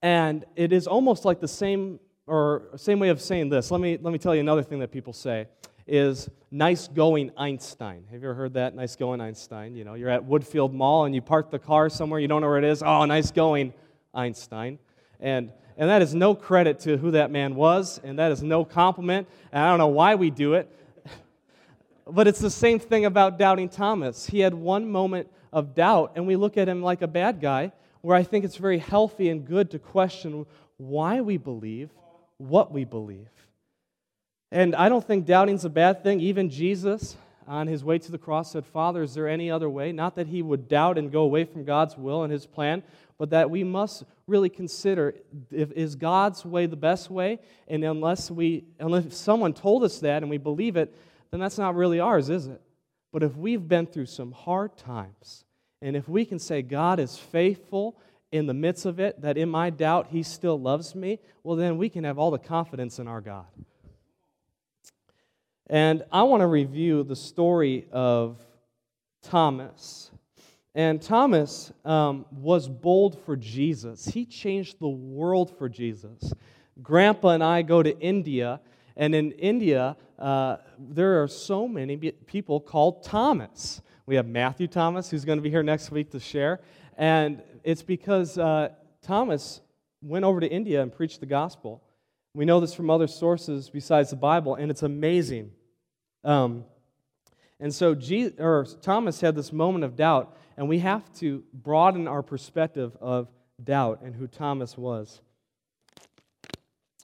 and 0.00 0.44
it 0.54 0.72
is 0.72 0.86
almost 0.86 1.24
like 1.24 1.40
the 1.40 1.48
same, 1.48 1.98
or 2.26 2.70
same 2.76 3.00
way 3.00 3.08
of 3.08 3.20
saying 3.20 3.48
this. 3.48 3.70
Let 3.70 3.80
me, 3.80 3.98
let 4.00 4.12
me 4.12 4.18
tell 4.18 4.34
you 4.34 4.40
another 4.40 4.62
thing 4.62 4.78
that 4.80 4.92
people 4.92 5.12
say 5.12 5.46
is 5.86 6.28
nice 6.50 6.88
going 6.88 7.30
Einstein. 7.36 8.04
Have 8.10 8.22
you 8.22 8.28
ever 8.28 8.34
heard 8.34 8.54
that? 8.54 8.74
Nice 8.74 8.96
going 8.96 9.20
Einstein. 9.20 9.74
You 9.74 9.84
know, 9.84 9.94
you're 9.94 10.10
at 10.10 10.22
Woodfield 10.22 10.72
Mall 10.72 11.04
and 11.04 11.14
you 11.14 11.20
park 11.20 11.50
the 11.50 11.58
car 11.58 11.88
somewhere, 11.88 12.20
you 12.20 12.28
don't 12.28 12.40
know 12.40 12.48
where 12.48 12.58
it 12.58 12.64
is. 12.64 12.82
Oh, 12.82 13.04
nice 13.04 13.30
going 13.30 13.74
Einstein. 14.14 14.78
And 15.20 15.50
and 15.76 15.90
that 15.90 16.02
is 16.02 16.14
no 16.14 16.34
credit 16.34 16.80
to 16.80 16.96
who 16.96 17.12
that 17.12 17.30
man 17.30 17.54
was, 17.54 18.00
and 18.04 18.18
that 18.18 18.30
is 18.30 18.42
no 18.42 18.64
compliment. 18.64 19.28
And 19.50 19.62
I 19.62 19.68
don't 19.68 19.78
know 19.78 19.88
why 19.88 20.14
we 20.14 20.30
do 20.30 20.54
it. 20.54 20.70
but 22.06 22.28
it's 22.28 22.38
the 22.38 22.50
same 22.50 22.78
thing 22.78 23.06
about 23.06 23.38
doubting 23.38 23.68
Thomas. 23.68 24.26
He 24.26 24.40
had 24.40 24.54
one 24.54 24.88
moment 24.88 25.28
of 25.52 25.74
doubt, 25.74 26.12
and 26.14 26.26
we 26.26 26.36
look 26.36 26.56
at 26.56 26.68
him 26.68 26.82
like 26.82 27.02
a 27.02 27.08
bad 27.08 27.40
guy, 27.40 27.72
where 28.02 28.16
I 28.16 28.22
think 28.22 28.44
it's 28.44 28.56
very 28.56 28.78
healthy 28.78 29.30
and 29.30 29.44
good 29.44 29.70
to 29.72 29.78
question 29.78 30.46
why 30.76 31.20
we 31.20 31.38
believe 31.38 31.90
what 32.36 32.72
we 32.72 32.84
believe. 32.84 33.28
And 34.54 34.76
I 34.76 34.88
don't 34.88 35.04
think 35.04 35.26
doubting's 35.26 35.64
a 35.64 35.68
bad 35.68 36.04
thing. 36.04 36.20
Even 36.20 36.48
Jesus, 36.48 37.16
on 37.48 37.66
his 37.66 37.82
way 37.82 37.98
to 37.98 38.12
the 38.12 38.18
cross, 38.18 38.52
said, 38.52 38.64
Father, 38.64 39.02
is 39.02 39.12
there 39.12 39.28
any 39.28 39.50
other 39.50 39.68
way? 39.68 39.90
Not 39.90 40.14
that 40.14 40.28
he 40.28 40.42
would 40.42 40.68
doubt 40.68 40.96
and 40.96 41.10
go 41.10 41.22
away 41.22 41.42
from 41.42 41.64
God's 41.64 41.98
will 41.98 42.22
and 42.22 42.32
his 42.32 42.46
plan, 42.46 42.84
but 43.18 43.30
that 43.30 43.50
we 43.50 43.64
must 43.64 44.04
really 44.28 44.48
consider 44.48 45.16
if, 45.50 45.72
is 45.72 45.96
God's 45.96 46.44
way 46.44 46.66
the 46.66 46.76
best 46.76 47.10
way? 47.10 47.40
And 47.66 47.82
unless, 47.82 48.30
we, 48.30 48.62
unless 48.78 49.16
someone 49.16 49.54
told 49.54 49.82
us 49.82 49.98
that 49.98 50.22
and 50.22 50.30
we 50.30 50.38
believe 50.38 50.76
it, 50.76 50.94
then 51.32 51.40
that's 51.40 51.58
not 51.58 51.74
really 51.74 51.98
ours, 51.98 52.30
is 52.30 52.46
it? 52.46 52.62
But 53.12 53.24
if 53.24 53.34
we've 53.34 53.66
been 53.66 53.86
through 53.86 54.06
some 54.06 54.30
hard 54.30 54.76
times, 54.76 55.44
and 55.82 55.96
if 55.96 56.08
we 56.08 56.24
can 56.24 56.38
say 56.38 56.62
God 56.62 57.00
is 57.00 57.18
faithful 57.18 57.96
in 58.30 58.46
the 58.46 58.54
midst 58.54 58.86
of 58.86 59.00
it, 59.00 59.20
that 59.20 59.36
in 59.36 59.48
my 59.48 59.70
doubt 59.70 60.10
he 60.10 60.22
still 60.22 60.60
loves 60.60 60.94
me, 60.94 61.18
well, 61.42 61.56
then 61.56 61.76
we 61.76 61.88
can 61.88 62.04
have 62.04 62.20
all 62.20 62.30
the 62.30 62.38
confidence 62.38 63.00
in 63.00 63.08
our 63.08 63.20
God. 63.20 63.46
And 65.68 66.04
I 66.12 66.24
want 66.24 66.42
to 66.42 66.46
review 66.46 67.04
the 67.04 67.16
story 67.16 67.86
of 67.90 68.38
Thomas. 69.22 70.10
And 70.74 71.00
Thomas 71.00 71.72
um, 71.84 72.26
was 72.30 72.68
bold 72.68 73.18
for 73.24 73.36
Jesus. 73.36 74.04
He 74.04 74.26
changed 74.26 74.78
the 74.80 74.88
world 74.88 75.56
for 75.56 75.68
Jesus. 75.68 76.32
Grandpa 76.82 77.30
and 77.30 77.44
I 77.44 77.62
go 77.62 77.82
to 77.82 77.98
India, 78.00 78.60
and 78.96 79.14
in 79.14 79.32
India, 79.32 79.96
uh, 80.18 80.56
there 80.78 81.22
are 81.22 81.28
so 81.28 81.68
many 81.68 81.96
people 81.96 82.60
called 82.60 83.04
Thomas. 83.04 83.80
We 84.06 84.16
have 84.16 84.26
Matthew 84.26 84.66
Thomas, 84.66 85.10
who's 85.10 85.24
going 85.24 85.38
to 85.38 85.42
be 85.42 85.50
here 85.50 85.62
next 85.62 85.90
week 85.90 86.10
to 86.10 86.20
share. 86.20 86.60
And 86.98 87.42
it's 87.62 87.82
because 87.82 88.36
uh, 88.36 88.70
Thomas 89.00 89.60
went 90.02 90.24
over 90.24 90.40
to 90.40 90.46
India 90.46 90.82
and 90.82 90.92
preached 90.92 91.20
the 91.20 91.26
gospel. 91.26 91.82
We 92.34 92.44
know 92.44 92.58
this 92.58 92.74
from 92.74 92.90
other 92.90 93.06
sources 93.06 93.70
besides 93.70 94.10
the 94.10 94.16
Bible, 94.16 94.56
and 94.56 94.70
it's 94.70 94.82
amazing. 94.82 95.52
Um, 96.24 96.64
and 97.60 97.72
so 97.72 97.94
Jesus, 97.94 98.34
or 98.40 98.66
Thomas 98.82 99.20
had 99.20 99.36
this 99.36 99.52
moment 99.52 99.84
of 99.84 99.94
doubt, 99.94 100.36
and 100.56 100.68
we 100.68 100.80
have 100.80 101.12
to 101.20 101.44
broaden 101.52 102.08
our 102.08 102.22
perspective 102.22 102.96
of 103.00 103.28
doubt 103.62 104.02
and 104.02 104.14
who 104.14 104.26
Thomas 104.26 104.76
was. 104.76 105.20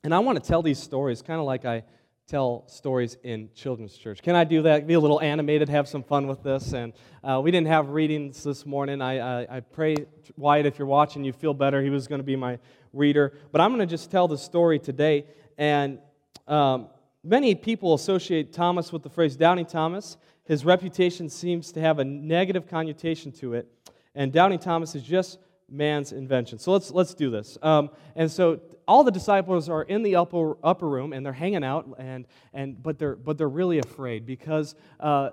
And 0.03 0.13
I 0.13 0.19
want 0.19 0.43
to 0.43 0.47
tell 0.47 0.63
these 0.63 0.79
stories 0.79 1.23
kind 1.23 1.39
of 1.39 1.47
like 1.47 1.65
I 1.65 1.85
tell 2.27 2.65
stories 2.69 3.17
in 3.25 3.51
children's 3.55 3.97
church. 3.97 4.23
Can 4.23 4.37
I 4.37 4.45
do 4.45 4.63
that? 4.63 4.87
Be 4.87 4.95
a 4.95 5.01
little 5.01 5.21
animated, 5.21 5.69
have 5.69 5.89
some 5.89 6.03
fun 6.03 6.29
with 6.29 6.43
this. 6.43 6.73
And 6.73 6.93
uh, 7.25 7.41
we 7.43 7.51
didn't 7.51 7.67
have 7.67 7.89
readings 7.89 8.45
this 8.45 8.65
morning. 8.65 9.03
I, 9.03 9.19
I, 9.43 9.57
I 9.57 9.61
pray, 9.61 9.97
Wyatt, 10.37 10.65
if 10.65 10.79
you're 10.79 10.87
watching, 10.87 11.25
you 11.25 11.33
feel 11.33 11.55
better. 11.55 11.83
He 11.83 11.91
was 11.91 12.07
going 12.07 12.21
to 12.21 12.25
be 12.25 12.37
my 12.37 12.59
reader. 12.93 13.33
But 13.53 13.61
I'm 13.61 13.71
going 13.71 13.81
to 13.81 13.87
just 13.87 14.11
tell 14.11 14.29
the 14.29 14.39
story 14.39 14.79
today. 14.79 15.27
And 15.59 15.99
um, 16.47 16.89
many 17.23 17.55
people 17.55 17.95
associate 17.95 18.53
Thomas 18.53 18.93
with 18.93 19.03
the 19.03 19.11
phrase 19.11 19.37
doubting 19.37 19.67
Thomas. 19.67 20.17
His 20.45 20.65
reputation 20.65 21.29
seems 21.29 21.73
to 21.73 21.81
have 21.81 21.99
a 21.99 22.05
negative 22.05 22.67
connotation 22.67 23.33
to 23.33 23.55
it. 23.55 23.69
And 24.15 24.33
doubting 24.33 24.59
Thomas 24.59 24.95
is 24.95 25.03
just 25.03 25.39
man's 25.69 26.13
invention. 26.13 26.59
So 26.59 26.73
let's, 26.73 26.91
let's 26.91 27.15
do 27.15 27.31
this. 27.31 27.57
Um, 27.63 27.91
and 28.17 28.31
so 28.31 28.61
all 28.89 29.05
the 29.05 29.13
disciples 29.13 29.69
are 29.69 29.83
in 29.83 30.03
the 30.03 30.17
upper, 30.17 30.57
upper 30.65 30.89
room 30.89 31.13
and 31.13 31.25
they're 31.25 31.33
hanging 31.33 31.63
out, 31.63 31.89
and, 31.99 32.27
and, 32.53 32.83
but, 32.83 32.99
they're, 32.99 33.15
but 33.15 33.39
they're 33.39 33.49
really 33.49 33.79
afraid 33.79 34.27
because 34.27 34.75
uh, 34.99 35.31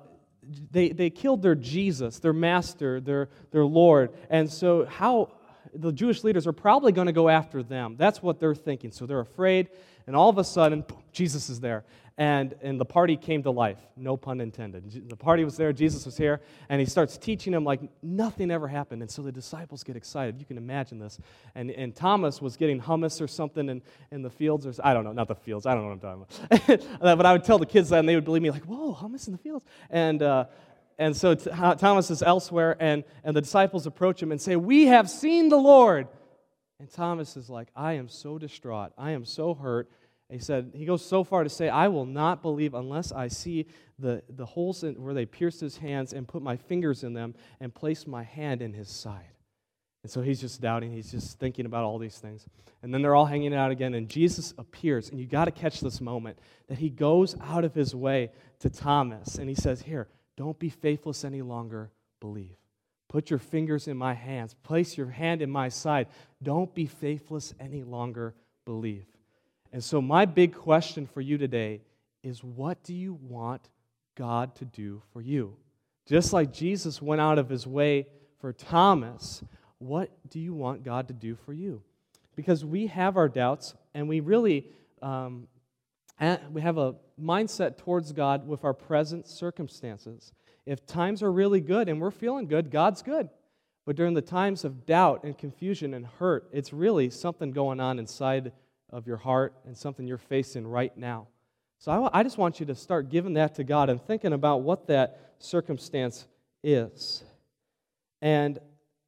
they, 0.72 0.90
they 0.90 1.10
killed 1.10 1.42
their 1.42 1.56
Jesus, 1.56 2.20
their 2.20 2.34
master, 2.34 3.02
their, 3.02 3.30
their 3.52 3.66
Lord. 3.66 4.14
And 4.30 4.52
so, 4.52 4.86
how 4.86 5.32
the 5.78 5.92
Jewish 5.92 6.24
leaders 6.24 6.48
are 6.48 6.54
probably 6.54 6.92
going 6.92 7.08
to 7.08 7.14
go 7.14 7.30
after 7.30 7.64
them. 7.64 7.96
That's 7.98 8.22
what 8.22 8.40
they're 8.40 8.56
thinking. 8.56 8.92
So 8.92 9.06
they're 9.06 9.20
afraid, 9.20 9.70
and 10.06 10.16
all 10.16 10.30
of 10.30 10.38
a 10.38 10.44
sudden, 10.44 10.86
Jesus 11.12 11.50
is 11.50 11.60
there 11.60 11.84
and, 12.18 12.56
and 12.62 12.80
the 12.80 12.86
party 12.86 13.16
came 13.16 13.44
to 13.44 13.52
life. 13.52 13.78
No 13.96 14.18
pun 14.18 14.42
intended. 14.42 15.08
The 15.08 15.16
party 15.16 15.44
was 15.44 15.56
there, 15.56 15.72
Jesus 15.72 16.06
was 16.06 16.18
here, 16.18 16.42
and 16.68 16.80
he 16.80 16.86
starts 16.86 17.16
teaching 17.16 17.54
them 17.54 17.64
like 17.64 17.80
nothing 18.02 18.50
ever 18.50 18.68
happened. 18.68 19.04
And 19.04 19.12
so 19.12 19.22
the 19.22 19.32
disciples 19.32 19.84
get 19.84 19.96
excited. 19.96 20.40
You 20.40 20.46
can 20.46 20.58
imagine 20.58 20.98
this. 20.98 21.20
And, 21.54 21.70
and 21.70 21.96
Thomas 21.96 22.42
was 22.42 22.58
getting 22.58 22.82
hummus 22.82 23.22
or 23.22 23.28
something 23.28 23.70
in, 23.70 23.84
in 24.12 24.24
the 24.24 24.32
fields, 24.32 24.66
or 24.66 24.74
I 24.84 24.96
don't 24.96 25.04
know, 25.04 25.14
not 25.14 25.28
the 25.28 25.36
fields, 25.36 25.68
I 25.68 25.76
don't 25.76 25.84
know 25.84 25.90
what 25.90 26.16
I'm 26.16 26.26
talking 26.28 26.80
about. 26.80 27.00
but 27.18 27.26
I 27.26 27.34
would 27.34 27.44
tell 27.44 27.60
the 27.60 27.68
kids 27.68 27.90
that, 27.90 28.00
and 28.00 28.10
they 28.10 28.16
would 28.16 28.26
believe 28.26 28.42
me, 28.42 28.50
like, 28.50 28.66
whoa, 28.66 28.96
hummus 28.96 29.28
in 29.28 29.34
the 29.34 29.40
fields. 29.40 29.66
And, 29.92 30.24
uh, 30.24 30.46
and 30.98 31.16
so 31.16 31.36
Thomas 31.36 32.10
is 32.10 32.24
elsewhere, 32.24 32.76
and, 32.80 33.04
and 33.24 33.36
the 33.36 33.42
disciples 33.42 33.86
approach 33.86 34.22
him 34.22 34.32
and 34.32 34.42
say, 34.42 34.56
We 34.56 34.88
have 34.88 35.10
seen 35.10 35.50
the 35.50 35.58
Lord. 35.58 36.08
And 36.80 36.92
Thomas 36.92 37.36
is 37.38 37.50
like, 37.50 37.70
I 37.76 37.94
am 37.94 38.08
so 38.08 38.38
distraught. 38.38 38.92
I 38.98 39.12
am 39.12 39.26
so 39.26 39.56
hurt. 39.56 39.90
He 40.30 40.40
said, 40.40 40.74
he 40.76 40.86
goes 40.86 41.06
so 41.06 41.24
far 41.24 41.44
to 41.44 41.50
say, 41.50 41.70
I 41.70 41.88
will 41.88 42.06
not 42.06 42.42
believe 42.42 42.74
unless 42.74 43.12
I 43.14 43.30
see 43.30 43.66
the, 43.98 44.22
the 44.30 44.46
holes 44.46 44.84
in, 44.84 45.02
where 45.02 45.14
they 45.14 45.26
pierced 45.26 45.62
his 45.62 45.78
hands 45.78 46.12
and 46.12 46.28
put 46.28 46.42
my 46.42 46.58
fingers 46.58 47.04
in 47.04 47.14
them 47.14 47.34
and 47.62 47.74
place 47.74 48.06
my 48.06 48.24
hand 48.24 48.62
in 48.62 48.74
his 48.74 48.90
side. 48.90 49.32
And 50.04 50.12
so 50.12 50.22
he's 50.22 50.42
just 50.42 50.62
doubting. 50.62 50.92
He's 50.92 51.12
just 51.12 51.40
thinking 51.40 51.66
about 51.66 51.84
all 51.84 51.98
these 51.98 52.18
things. 52.18 52.46
And 52.84 52.94
then 52.94 53.02
they're 53.02 53.16
all 53.16 53.26
hanging 53.26 53.56
out 53.56 53.72
again, 53.72 53.94
and 53.94 54.08
Jesus 54.08 54.54
appears. 54.58 55.10
And 55.10 55.20
you 55.20 55.26
got 55.26 55.46
to 55.46 55.52
catch 55.52 55.80
this 55.80 56.02
moment 56.02 56.38
that 56.68 56.78
he 56.78 56.90
goes 56.90 57.36
out 57.42 57.64
of 57.64 57.74
his 57.74 57.96
way 57.96 58.32
to 58.60 58.70
Thomas 58.70 59.38
and 59.38 59.50
he 59.50 59.56
says, 59.56 59.82
Here, 59.82 60.08
don't 60.38 60.58
be 60.58 60.70
faithless 60.70 61.26
any 61.26 61.42
longer, 61.42 61.92
believe. 62.22 62.56
Put 63.10 63.30
your 63.30 63.40
fingers 63.40 63.88
in 63.88 63.98
my 63.98 64.14
hands, 64.14 64.54
place 64.54 64.98
your 64.98 65.10
hand 65.10 65.42
in 65.42 65.50
my 65.50 65.70
side. 65.70 66.08
Don't 66.44 66.74
be 66.74 66.86
faithless 66.86 67.54
any 67.60 67.84
longer, 67.84 68.36
believe. 68.66 69.06
And 69.74 69.84
so, 69.84 70.02
my 70.02 70.26
big 70.26 70.56
question 70.56 71.08
for 71.08 71.22
you 71.22 71.38
today 71.38 71.82
is 72.24 72.44
what 72.44 72.84
do 72.84 72.94
you 72.94 73.14
want 73.22 73.70
God 74.16 74.56
to 74.56 74.66
do 74.66 75.02
for 75.12 75.22
you? 75.22 75.56
Just 76.06 76.34
like 76.34 76.54
Jesus 76.54 77.02
went 77.02 77.22
out 77.22 77.40
of 77.40 77.50
his 77.50 77.66
way 77.66 78.08
for 78.40 78.54
Thomas, 78.54 79.44
what 79.80 80.10
do 80.30 80.40
you 80.40 80.54
want 80.54 80.84
God 80.84 81.08
to 81.08 81.14
do 81.14 81.36
for 81.36 81.54
you? 81.54 81.82
Because 82.36 82.64
we 82.64 82.88
have 82.88 83.18
our 83.18 83.30
doubts, 83.30 83.74
and 83.94 84.08
we 84.08 84.20
really 84.20 84.68
um, 85.02 85.48
we 86.52 86.62
have 86.62 86.78
a 86.78 86.96
mindset 87.22 87.78
towards 87.78 88.12
God 88.12 88.48
with 88.48 88.64
our 88.64 88.74
present 88.74 89.28
circumstances. 89.28 90.32
If 90.66 90.86
times 90.86 91.24
are 91.24 91.32
really 91.32 91.62
good 91.62 91.90
and 91.90 92.02
we're 92.02 92.12
feeling 92.12 92.48
good, 92.48 92.72
God's 92.72 93.02
good. 93.02 93.30
But 93.86 93.96
during 93.96 94.14
the 94.14 94.22
times 94.22 94.66
of 94.66 94.86
doubt 94.86 95.24
and 95.24 95.38
confusion 95.38 95.94
and 95.94 96.06
hurt, 96.06 96.50
it's 96.52 96.74
really 96.74 97.10
something 97.10 97.52
going 97.52 97.80
on 97.80 98.00
inside 98.00 98.52
of 98.90 99.08
your 99.08 99.18
heart 99.18 99.54
and 99.66 99.78
something 99.78 100.06
you're 100.06 100.18
facing 100.18 100.68
right 100.68 100.96
now. 100.98 101.28
So 101.80 101.92
I, 101.92 102.20
I 102.20 102.24
just 102.24 102.38
want 102.38 102.60
you 102.60 102.66
to 102.66 102.76
start 102.76 103.10
giving 103.10 103.34
that 103.36 103.56
to 103.56 103.64
God 103.64 103.90
and 103.90 104.02
thinking 104.02 104.34
about 104.34 104.62
what 104.62 104.88
that 104.88 105.36
circumstance 105.40 106.28
is. 106.64 107.24
And 108.22 108.60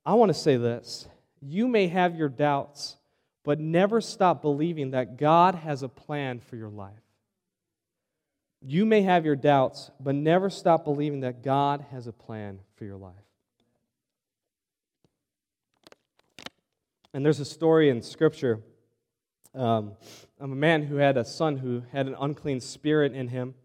I 0.05 0.13
want 0.13 0.29
to 0.29 0.37
say 0.37 0.57
this 0.57 1.07
you 1.41 1.67
may 1.67 1.87
have 1.87 2.15
your 2.15 2.29
doubts, 2.29 2.95
but 3.43 3.59
never 3.59 4.01
stop 4.01 4.41
believing 4.41 4.91
that 4.91 5.17
God 5.17 5.55
has 5.55 5.83
a 5.83 5.89
plan 5.89 6.39
for 6.39 6.55
your 6.55 6.69
life. 6.69 6.93
You 8.61 8.85
may 8.85 9.03
have 9.03 9.25
your 9.25 9.37
doubts, 9.37 9.89
but 9.99 10.15
never 10.15 10.49
stop 10.49 10.83
believing 10.83 11.21
that 11.21 11.43
God 11.43 11.85
has 11.91 12.07
a 12.07 12.11
plan 12.11 12.59
for 12.75 12.83
your 12.83 12.97
life. 12.97 13.13
And 17.13 17.25
there's 17.25 17.39
a 17.39 17.45
story 17.45 17.89
in 17.89 18.01
Scripture 18.01 18.59
um, 19.55 19.93
of 20.39 20.51
a 20.51 20.55
man 20.55 20.83
who 20.83 20.97
had 20.97 21.17
a 21.17 21.25
son 21.25 21.57
who 21.57 21.83
had 21.91 22.07
an 22.07 22.15
unclean 22.19 22.59
spirit 22.59 23.13
in 23.13 23.29
him. 23.29 23.55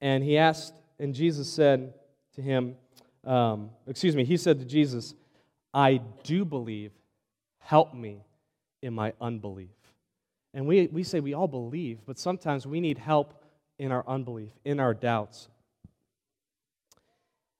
And 0.00 0.22
he 0.22 0.38
asked, 0.38 0.74
and 0.98 1.14
Jesus 1.14 1.48
said 1.48 1.94
to 2.34 2.42
him, 2.42 2.76
um, 3.24 3.70
excuse 3.86 4.14
me, 4.14 4.24
he 4.24 4.36
said 4.36 4.60
to 4.60 4.64
Jesus, 4.64 5.14
I 5.72 6.02
do 6.22 6.44
believe, 6.44 6.92
help 7.58 7.94
me 7.94 8.20
in 8.84 8.94
my 8.94 9.12
unbelief. 9.20 9.70
And 10.52 10.66
we, 10.66 10.86
we 10.86 11.02
say 11.02 11.20
we 11.20 11.34
all 11.34 11.48
believe, 11.48 12.00
but 12.06 12.18
sometimes 12.18 12.66
we 12.66 12.80
need 12.80 12.98
help 12.98 13.42
in 13.78 13.90
our 13.90 14.04
unbelief, 14.06 14.50
in 14.64 14.78
our 14.78 14.94
doubts. 14.94 15.48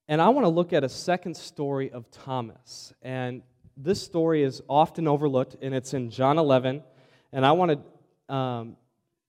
And 0.07 0.21
I 0.21 0.29
want 0.29 0.45
to 0.45 0.51
look 0.51 0.73
at 0.73 0.85
a 0.85 0.89
second 0.89 1.37
story 1.37 1.91
of 1.91 2.11
Thomas. 2.11 2.93
And 3.03 3.43
this 3.77 4.03
story 4.03 4.43
is 4.43 4.63
often 4.69 5.09
overlooked, 5.09 5.57
and 5.61 5.75
it's 5.75 5.95
in 5.95 6.11
John 6.11 6.39
11, 6.39 6.83
and 7.33 7.45
I 7.45 7.53
want 7.53 7.81
to 8.29 8.35
um, 8.35 8.77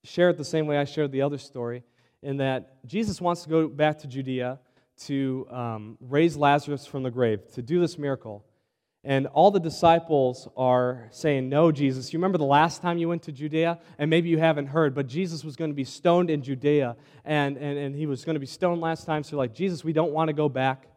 share 0.04 0.30
it 0.30 0.38
the 0.38 0.46
same 0.46 0.68
way 0.68 0.78
I 0.78 0.86
shared 0.86 1.12
the 1.12 1.24
other 1.24 1.38
story. 1.38 1.84
in 2.22 2.38
that 2.38 2.86
Jesus 2.86 3.22
wants 3.22 3.44
to 3.44 3.50
go 3.50 3.68
back 3.68 4.00
to 4.00 4.08
Judea 4.08 4.60
to 4.98 5.48
um, 5.50 5.98
raise 6.00 6.36
Lazarus 6.36 6.86
from 6.86 7.04
the 7.04 7.12
grave, 7.12 7.52
to 7.54 7.62
do 7.62 7.80
this 7.80 7.98
miracle. 7.98 8.44
And 9.06 9.28
all 9.28 9.52
the 9.52 9.60
disciples 9.60 10.48
are 10.58 11.08
saying, 11.12 11.48
No, 11.48 11.72
Jesus. 11.72 12.12
You 12.12 12.18
remember 12.18 12.40
the 12.40 12.44
last 12.44 12.82
time 12.82 12.98
you 12.98 13.08
went 13.08 13.22
to 13.24 13.32
Judea? 13.32 13.78
And 14.00 14.10
maybe 14.10 14.30
you 14.30 14.40
haven't 14.40 14.66
heard, 14.66 14.96
but 14.96 15.06
Jesus 15.06 15.44
was 15.44 15.56
going 15.56 15.70
to 15.70 15.76
be 15.76 15.84
stoned 15.84 16.32
in 16.32 16.42
Judea. 16.42 16.96
And, 17.24 17.56
and, 17.58 17.78
and 17.78 17.96
he 17.96 18.08
was 18.08 18.26
going 18.26 18.34
to 18.34 18.40
be 18.40 18.48
stoned 18.48 18.82
last 18.82 19.06
time. 19.06 19.24
So, 19.24 19.38
like, 19.38 19.54
Jesus, 19.54 19.84
we 19.84 19.94
don't 19.94 20.12
want 20.12 20.30
to 20.30 20.34
go 20.34 20.50
back. 20.50 20.88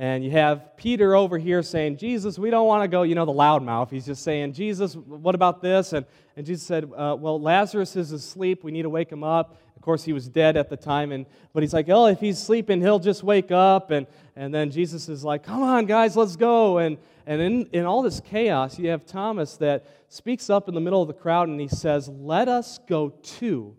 And 0.00 0.24
you 0.24 0.30
have 0.30 0.78
Peter 0.78 1.14
over 1.14 1.36
here 1.36 1.62
saying, 1.62 1.98
Jesus, 1.98 2.38
we 2.38 2.48
don't 2.48 2.66
want 2.66 2.82
to 2.82 2.88
go. 2.88 3.02
You 3.02 3.14
know, 3.14 3.26
the 3.26 3.34
loudmouth. 3.34 3.90
He's 3.90 4.06
just 4.06 4.22
saying, 4.22 4.54
Jesus, 4.54 4.96
what 4.96 5.34
about 5.34 5.60
this? 5.60 5.92
And, 5.92 6.06
and 6.36 6.46
Jesus 6.46 6.66
said, 6.66 6.84
uh, 6.84 7.14
Well, 7.20 7.38
Lazarus 7.38 7.96
is 7.96 8.10
asleep. 8.10 8.64
We 8.64 8.72
need 8.72 8.84
to 8.84 8.88
wake 8.88 9.12
him 9.12 9.22
up. 9.22 9.60
Of 9.76 9.82
course, 9.82 10.02
he 10.02 10.14
was 10.14 10.26
dead 10.26 10.56
at 10.56 10.70
the 10.70 10.76
time. 10.78 11.12
And, 11.12 11.26
but 11.52 11.62
he's 11.62 11.74
like, 11.74 11.90
Oh, 11.90 12.06
if 12.06 12.18
he's 12.18 12.38
sleeping, 12.38 12.80
he'll 12.80 12.98
just 12.98 13.22
wake 13.22 13.50
up. 13.50 13.90
And, 13.90 14.06
and 14.36 14.54
then 14.54 14.70
Jesus 14.70 15.10
is 15.10 15.22
like, 15.22 15.42
Come 15.42 15.62
on, 15.62 15.84
guys, 15.84 16.16
let's 16.16 16.34
go. 16.34 16.78
And, 16.78 16.96
and 17.26 17.42
in, 17.42 17.66
in 17.66 17.84
all 17.84 18.00
this 18.00 18.20
chaos, 18.20 18.78
you 18.78 18.88
have 18.88 19.04
Thomas 19.04 19.58
that 19.58 19.84
speaks 20.08 20.48
up 20.48 20.66
in 20.66 20.74
the 20.74 20.80
middle 20.80 21.02
of 21.02 21.08
the 21.08 21.14
crowd 21.14 21.48
and 21.48 21.60
he 21.60 21.68
says, 21.68 22.08
Let 22.08 22.48
us 22.48 22.80
go 22.88 23.10
too 23.22 23.76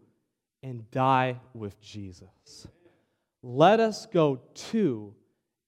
and 0.61 0.89
die 0.91 1.39
with 1.55 1.81
Jesus. 1.81 2.67
Let 3.41 3.79
us 3.79 4.05
go 4.05 4.39
too 4.53 5.15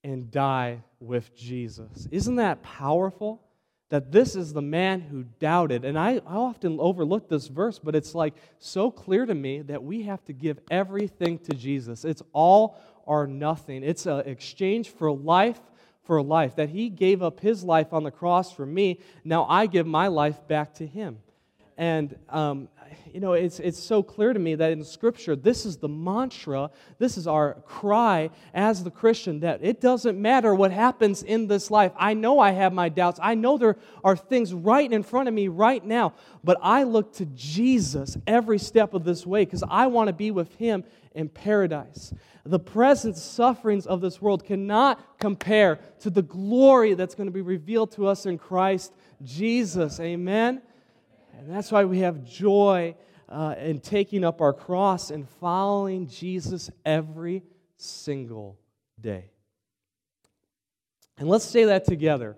and 0.04 0.30
die 0.32 0.84
with 1.00 1.36
Jesus. 1.36 2.08
Isn't 2.12 2.36
that 2.36 2.62
powerful? 2.62 3.42
That 3.90 4.12
this 4.12 4.36
is 4.36 4.54
the 4.54 4.62
man 4.62 5.02
who 5.02 5.24
doubted. 5.40 5.86
And 5.86 6.00
I, 6.00 6.22
I 6.26 6.36
often 6.36 6.80
overlook 6.80 7.30
this 7.30 7.48
verse, 7.48 7.80
but 7.80 7.96
it's 7.96 8.16
like 8.16 8.34
so 8.60 8.90
clear 8.90 9.26
to 9.26 9.36
me 9.36 9.62
that 9.62 9.84
we 9.84 10.04
have 10.04 10.24
to 10.26 10.34
give 10.34 10.60
everything 10.72 11.38
to 11.40 11.54
Jesus. 11.54 12.04
It's 12.04 12.24
all 12.34 12.78
or 13.06 13.28
nothing, 13.28 13.84
it's 13.84 14.06
an 14.06 14.22
exchange 14.22 14.90
for 14.90 15.12
life 15.12 15.60
for 16.04 16.22
life, 16.22 16.56
that 16.58 16.70
he 16.70 16.90
gave 16.90 17.22
up 17.22 17.40
his 17.40 17.64
life 17.64 17.94
on 17.94 18.04
the 18.04 18.12
cross 18.12 18.52
for 18.52 18.66
me. 18.66 19.00
Now 19.24 19.46
I 19.46 19.68
give 19.68 19.88
my 19.88 20.08
life 20.08 20.48
back 20.48 20.74
to 20.76 20.88
him. 20.88 21.20
And, 21.78 22.16
um, 22.30 22.70
you 23.12 23.20
know, 23.20 23.34
it's, 23.34 23.60
it's 23.60 23.80
so 23.80 24.04
clear 24.04 24.34
to 24.34 24.40
me 24.40 24.56
that 24.56 24.72
in 24.72 24.84
Scripture, 24.84 25.36
this 25.36 25.66
is 25.66 25.78
the 25.78 25.88
mantra, 25.88 26.70
this 26.98 27.18
is 27.18 27.28
our 27.28 27.56
cry 27.66 28.30
as 28.54 28.84
the 28.84 28.92
Christian 28.92 29.40
that 29.42 29.60
it 29.64 29.82
doesn't 29.82 30.22
matter 30.22 30.54
what 30.56 30.72
happens 30.72 31.24
in 31.24 31.48
this 31.48 31.72
life. 31.72 31.92
I 31.98 32.14
know 32.14 32.40
I 32.40 32.52
have 32.52 32.74
my 32.74 32.90
doubts. 32.90 33.20
I 33.22 33.36
know 33.36 33.58
there 33.58 33.78
are 34.04 34.16
things 34.16 34.54
right 34.54 34.92
in 34.92 35.04
front 35.04 35.28
of 35.28 35.34
me 35.34 35.48
right 35.48 35.84
now, 35.84 36.14
but 36.44 36.58
I 36.62 36.84
look 36.84 37.14
to 37.14 37.26
Jesus 37.28 38.18
every 38.28 38.60
step 38.60 38.94
of 38.94 39.04
this 39.04 39.26
way 39.26 39.46
because 39.46 39.64
I 39.70 39.88
want 39.88 40.08
to 40.08 40.14
be 40.14 40.32
with 40.32 40.54
Him 40.56 40.84
in 41.14 41.30
paradise. 41.30 42.14
The 42.46 42.60
present 42.60 43.16
sufferings 43.16 43.86
of 43.86 44.02
this 44.02 44.22
world 44.22 44.44
cannot 44.46 45.20
compare 45.20 45.80
to 46.00 46.10
the 46.10 46.22
glory 46.22 46.94
that's 46.94 47.16
going 47.16 47.28
to 47.28 47.34
be 47.34 47.42
revealed 47.42 47.92
to 47.94 48.08
us 48.08 48.26
in 48.26 48.38
Christ 48.38 48.94
Jesus. 49.24 50.00
Amen. 50.00 50.62
And 51.38 51.50
that's 51.50 51.72
why 51.72 51.86
we 51.86 52.00
have 52.00 52.24
joy 52.24 52.96
uh, 53.30 53.56
in 53.58 53.80
taking 53.80 54.24
up 54.24 54.42
our 54.42 54.54
cross 54.54 55.12
and 55.12 55.28
following 55.40 56.08
Jesus 56.08 56.70
every 56.86 57.44
single 57.78 58.58
day. 59.00 59.32
And 61.18 61.28
let's 61.30 61.46
say 61.46 61.66
that 61.66 61.86
together. 61.86 62.36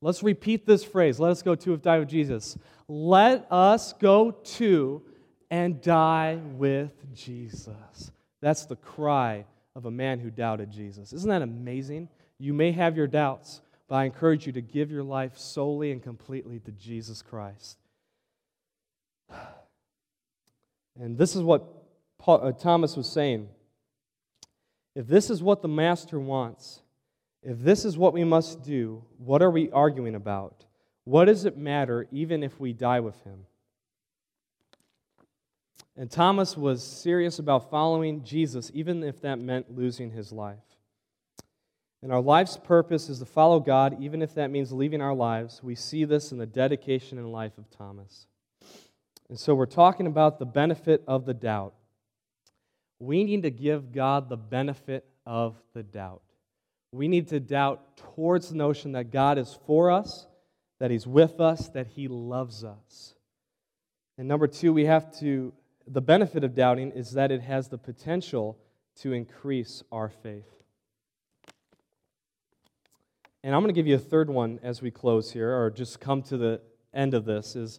Let's 0.00 0.22
repeat 0.22 0.66
this 0.66 0.84
phrase. 0.84 1.18
Let 1.18 1.30
us 1.30 1.42
go 1.42 1.54
to 1.54 1.72
and 1.72 1.82
die 1.82 1.98
with 1.98 2.08
Jesus. 2.08 2.58
Let 2.88 3.46
us 3.50 3.92
go 3.94 4.30
to 4.30 5.02
and 5.50 5.80
die 5.80 6.38
with 6.56 6.92
Jesus. 7.14 8.10
That's 8.40 8.66
the 8.66 8.76
cry 8.76 9.44
of 9.74 9.86
a 9.86 9.90
man 9.90 10.20
who 10.20 10.30
doubted 10.30 10.70
Jesus. 10.70 11.12
Isn't 11.12 11.30
that 11.30 11.42
amazing? 11.42 12.08
You 12.38 12.52
may 12.52 12.72
have 12.72 12.96
your 12.96 13.06
doubts, 13.06 13.62
but 13.88 13.96
I 13.96 14.04
encourage 14.04 14.46
you 14.46 14.52
to 14.52 14.60
give 14.60 14.90
your 14.90 15.02
life 15.02 15.38
solely 15.38 15.92
and 15.92 16.02
completely 16.02 16.60
to 16.60 16.72
Jesus 16.72 17.22
Christ. 17.22 17.78
And 21.00 21.18
this 21.18 21.36
is 21.36 21.42
what 21.42 21.64
Paul, 22.18 22.40
uh, 22.42 22.52
Thomas 22.52 22.96
was 22.96 23.08
saying. 23.08 23.48
If 24.94 25.06
this 25.06 25.30
is 25.30 25.42
what 25.42 25.62
the 25.62 25.68
master 25.68 26.18
wants, 26.18 26.80
if 27.42 27.58
this 27.58 27.84
is 27.84 27.98
what 27.98 28.12
we 28.12 28.24
must 28.24 28.62
do, 28.62 29.04
what 29.18 29.42
are 29.42 29.50
we 29.50 29.70
arguing 29.70 30.14
about? 30.14 30.64
What 31.04 31.26
does 31.26 31.44
it 31.44 31.56
matter 31.56 32.08
even 32.10 32.42
if 32.42 32.58
we 32.58 32.72
die 32.72 33.00
with 33.00 33.22
him? 33.22 33.46
And 35.96 36.10
Thomas 36.10 36.56
was 36.56 36.82
serious 36.82 37.38
about 37.38 37.70
following 37.70 38.24
Jesus, 38.24 38.70
even 38.74 39.02
if 39.02 39.20
that 39.20 39.38
meant 39.38 39.74
losing 39.74 40.10
his 40.10 40.32
life. 40.32 40.58
And 42.02 42.12
our 42.12 42.20
life's 42.20 42.56
purpose 42.56 43.08
is 43.08 43.18
to 43.20 43.24
follow 43.24 43.60
God, 43.60 43.96
even 44.00 44.20
if 44.20 44.34
that 44.34 44.50
means 44.50 44.72
leaving 44.72 45.00
our 45.00 45.14
lives. 45.14 45.62
We 45.62 45.74
see 45.74 46.04
this 46.04 46.32
in 46.32 46.38
the 46.38 46.46
dedication 46.46 47.18
and 47.18 47.32
life 47.32 47.56
of 47.56 47.70
Thomas. 47.70 48.26
And 49.28 49.38
so 49.38 49.54
we're 49.54 49.66
talking 49.66 50.06
about 50.06 50.38
the 50.38 50.46
benefit 50.46 51.02
of 51.06 51.26
the 51.26 51.34
doubt. 51.34 51.74
We 52.98 53.24
need 53.24 53.42
to 53.42 53.50
give 53.50 53.92
God 53.92 54.28
the 54.28 54.36
benefit 54.36 55.04
of 55.26 55.56
the 55.74 55.82
doubt. 55.82 56.22
We 56.92 57.08
need 57.08 57.28
to 57.28 57.40
doubt 57.40 57.96
towards 57.96 58.50
the 58.50 58.56
notion 58.56 58.92
that 58.92 59.10
God 59.10 59.38
is 59.38 59.58
for 59.66 59.90
us, 59.90 60.26
that 60.78 60.90
He's 60.90 61.06
with 61.06 61.40
us, 61.40 61.68
that 61.70 61.88
He 61.88 62.08
loves 62.08 62.64
us. 62.64 63.14
And 64.16 64.28
number 64.28 64.46
two, 64.46 64.72
we 64.72 64.86
have 64.86 65.10
to 65.18 65.52
the 65.86 66.00
benefit 66.00 66.42
of 66.42 66.54
doubting 66.54 66.90
is 66.90 67.12
that 67.12 67.30
it 67.30 67.42
has 67.42 67.68
the 67.68 67.78
potential 67.78 68.58
to 68.96 69.12
increase 69.12 69.82
our 69.92 70.08
faith. 70.08 70.50
And 73.44 73.54
I'm 73.54 73.62
going 73.62 73.72
to 73.72 73.78
give 73.78 73.86
you 73.86 73.94
a 73.94 73.98
third 73.98 74.28
one 74.28 74.58
as 74.62 74.82
we 74.82 74.90
close 74.90 75.30
here, 75.30 75.56
or 75.56 75.70
just 75.70 76.00
come 76.00 76.22
to 76.22 76.36
the 76.36 76.60
end 76.92 77.14
of 77.14 77.24
this, 77.24 77.54
is 77.54 77.78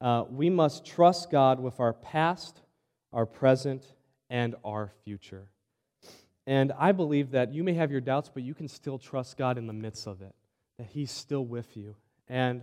uh, 0.00 0.24
we 0.30 0.50
must 0.50 0.84
trust 0.84 1.30
God 1.30 1.60
with 1.60 1.80
our 1.80 1.92
past, 1.92 2.60
our 3.12 3.26
present, 3.26 3.84
and 4.28 4.54
our 4.64 4.92
future. 5.04 5.50
And 6.46 6.72
I 6.78 6.92
believe 6.92 7.32
that 7.32 7.52
you 7.52 7.62
may 7.62 7.74
have 7.74 7.90
your 7.90 8.00
doubts, 8.00 8.30
but 8.32 8.42
you 8.42 8.54
can 8.54 8.68
still 8.68 8.98
trust 8.98 9.36
God 9.36 9.58
in 9.58 9.66
the 9.66 9.72
midst 9.72 10.06
of 10.06 10.22
it, 10.22 10.34
that 10.78 10.86
He's 10.86 11.10
still 11.10 11.44
with 11.44 11.76
you. 11.76 11.96
And 12.28 12.62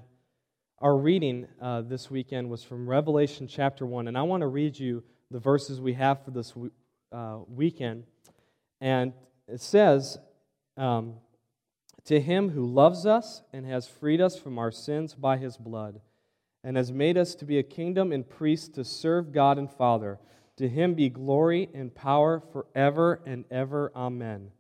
our 0.80 0.96
reading 0.96 1.48
uh, 1.62 1.82
this 1.82 2.10
weekend 2.10 2.50
was 2.50 2.64
from 2.64 2.90
Revelation 2.90 3.48
chapter 3.48 3.86
1, 3.86 4.08
and 4.08 4.18
I 4.18 4.24
want 4.24 4.42
to 4.42 4.48
read 4.48 4.78
you 4.78 5.04
the 5.32 5.40
verses 5.40 5.82
we 5.82 5.94
have 5.94 6.24
for 6.24 6.32
this 6.32 6.54
uh, 7.12 7.40
weekend. 7.48 8.06
And 8.82 9.14
it 9.48 9.62
says, 9.62 10.18
um, 10.76 11.16
To 12.06 12.20
him 12.20 12.50
who 12.50 12.66
loves 12.66 13.06
us 13.06 13.42
and 13.52 13.66
has 13.66 13.88
freed 13.88 14.22
us 14.22 14.38
from 14.38 14.58
our 14.58 14.72
sins 14.72 15.14
by 15.14 15.38
his 15.38 15.58
blood, 15.58 16.02
and 16.68 16.76
has 16.76 16.92
made 16.92 17.18
us 17.18 17.34
to 17.36 17.46
be 17.46 17.58
a 17.58 17.64
kingdom 17.64 18.12
and 18.12 18.28
priests 18.28 18.68
to 18.68 18.84
serve 18.84 19.32
God 19.32 19.58
and 19.58 19.72
Father, 19.72 20.20
to 20.58 20.68
him 20.68 20.94
be 20.94 21.08
glory 21.08 21.70
and 21.74 21.96
power 21.96 22.44
forever 22.52 23.22
and 23.26 23.46
ever. 23.50 23.92
Amen. 23.96 24.52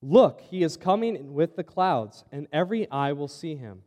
Look, 0.00 0.40
he 0.40 0.62
is 0.62 0.78
coming 0.78 1.34
with 1.34 1.56
the 1.56 1.64
clouds, 1.64 2.24
and 2.32 2.46
every 2.50 2.90
eye 2.90 3.12
will 3.12 3.28
see 3.28 3.56
him 3.56 3.82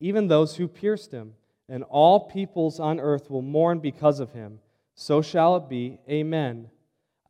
even 0.00 0.28
those 0.28 0.56
who 0.56 0.68
pierced 0.68 1.12
him, 1.12 1.34
and 1.68 1.82
all 1.84 2.28
peoples 2.28 2.78
on 2.78 3.00
earth 3.00 3.30
will 3.30 3.42
mourn 3.42 3.78
because 3.78 4.20
of 4.20 4.32
him. 4.32 4.60
So 4.94 5.22
shall 5.22 5.56
it 5.56 5.68
be. 5.68 5.98
Amen. 6.08 6.70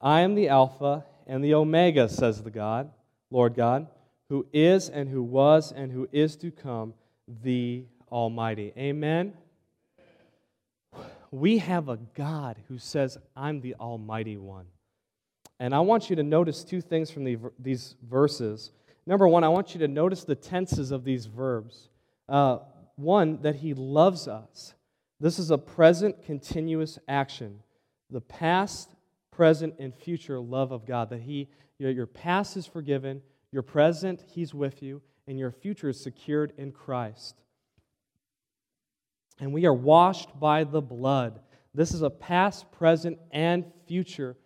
I 0.01 0.21
am 0.21 0.35
the 0.35 0.49
Alpha 0.49 1.05
and 1.27 1.43
the 1.43 1.55
Omega, 1.55 2.09
says 2.09 2.43
the 2.43 2.51
God, 2.51 2.91
Lord 3.31 3.55
God, 3.55 3.87
who 4.29 4.47
is 4.53 4.89
and 4.89 5.09
who 5.09 5.23
was 5.23 5.73
and 5.73 5.91
who 5.91 6.09
is 6.13 6.37
to 6.37 6.51
come, 6.51 6.95
the 7.43 7.85
Almighty. 8.11 8.73
Amen. 8.77 9.33
We 11.37 11.59
have 11.59 11.91
a 11.91 11.99
God 12.15 12.57
who 12.67 12.79
says, 12.79 13.19
I'm 13.37 13.61
the 13.61 13.75
Almighty 13.75 14.39
One. 14.39 14.65
And 15.61 15.75
I 15.75 15.81
want 15.81 16.09
you 16.09 16.17
to 16.17 16.23
notice 16.23 16.65
two 16.65 16.81
things 16.81 17.11
from 17.11 17.25
the, 17.25 17.37
these 17.59 17.95
verses. 18.09 18.71
Number 19.07 19.29
one, 19.29 19.45
I 19.45 19.51
want 19.51 19.75
you 19.75 19.81
to 19.81 19.89
notice 19.89 20.25
the 20.25 20.35
tenses 20.35 20.93
of 20.93 21.05
these 21.05 21.27
verbs. 21.27 21.91
Uh, 22.27 22.61
one, 22.95 23.43
that 23.43 23.57
He 23.57 23.75
loves 23.75 24.29
us. 24.29 24.73
This 25.21 25.39
is 25.39 25.51
a 25.51 25.59
present, 25.59 26.25
continuous 26.25 26.99
action. 27.07 27.61
The 28.09 28.23
past, 28.23 28.89
present, 29.31 29.75
and 29.79 29.95
future 29.95 30.41
love 30.41 30.73
of 30.73 30.87
God. 30.87 31.11
That 31.11 31.21
He, 31.21 31.51
your, 31.79 31.91
your 31.91 32.07
past 32.07 32.57
is 32.57 32.67
forgiven, 32.67 33.21
your 33.53 33.63
present, 33.63 34.25
He's 34.27 34.55
with 34.55 34.83
you, 34.83 35.03
and 35.29 35.39
your 35.39 35.51
future 35.51 35.91
is 35.91 36.01
secured 36.01 36.55
in 36.57 36.73
Christ. 36.73 37.43
And 39.41 39.53
we 39.53 39.67
are 39.67 39.75
washed 39.75 40.39
by 40.39 40.65
the 40.65 40.81
blood. 40.81 41.41
This 41.75 41.93
is 41.93 42.03
a 42.03 42.11
past, 42.11 42.71
present, 42.73 43.19
and 43.31 43.65
future. 43.87 44.37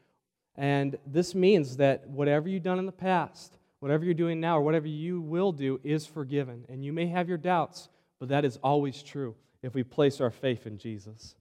And 0.57 0.99
this 1.07 1.35
means 1.35 1.77
that 1.77 2.09
whatever 2.09 2.49
you've 2.49 2.63
done 2.63 2.79
in 2.79 2.87
the 2.87 2.93
past, 2.93 3.57
whatever 3.79 4.05
you're 4.05 4.15
doing 4.15 4.41
now 4.41 4.59
or 4.59 4.63
whatever 4.63 4.89
you 4.89 5.21
will 5.21 5.53
do 5.53 5.81
is 5.85 6.07
forgiven. 6.07 6.65
And 6.69 6.85
you 6.85 6.93
may 6.93 7.07
have 7.07 7.29
your 7.29 7.39
doubts, 7.39 7.89
but 8.19 8.29
that 8.29 8.45
is 8.45 8.59
always 8.63 9.03
true 9.03 9.35
if 9.63 9.75
we 9.75 9.83
place 9.83 10.21
our 10.21 10.31
faith 10.31 10.67
in 10.67 10.77
Jesus. 10.77 11.35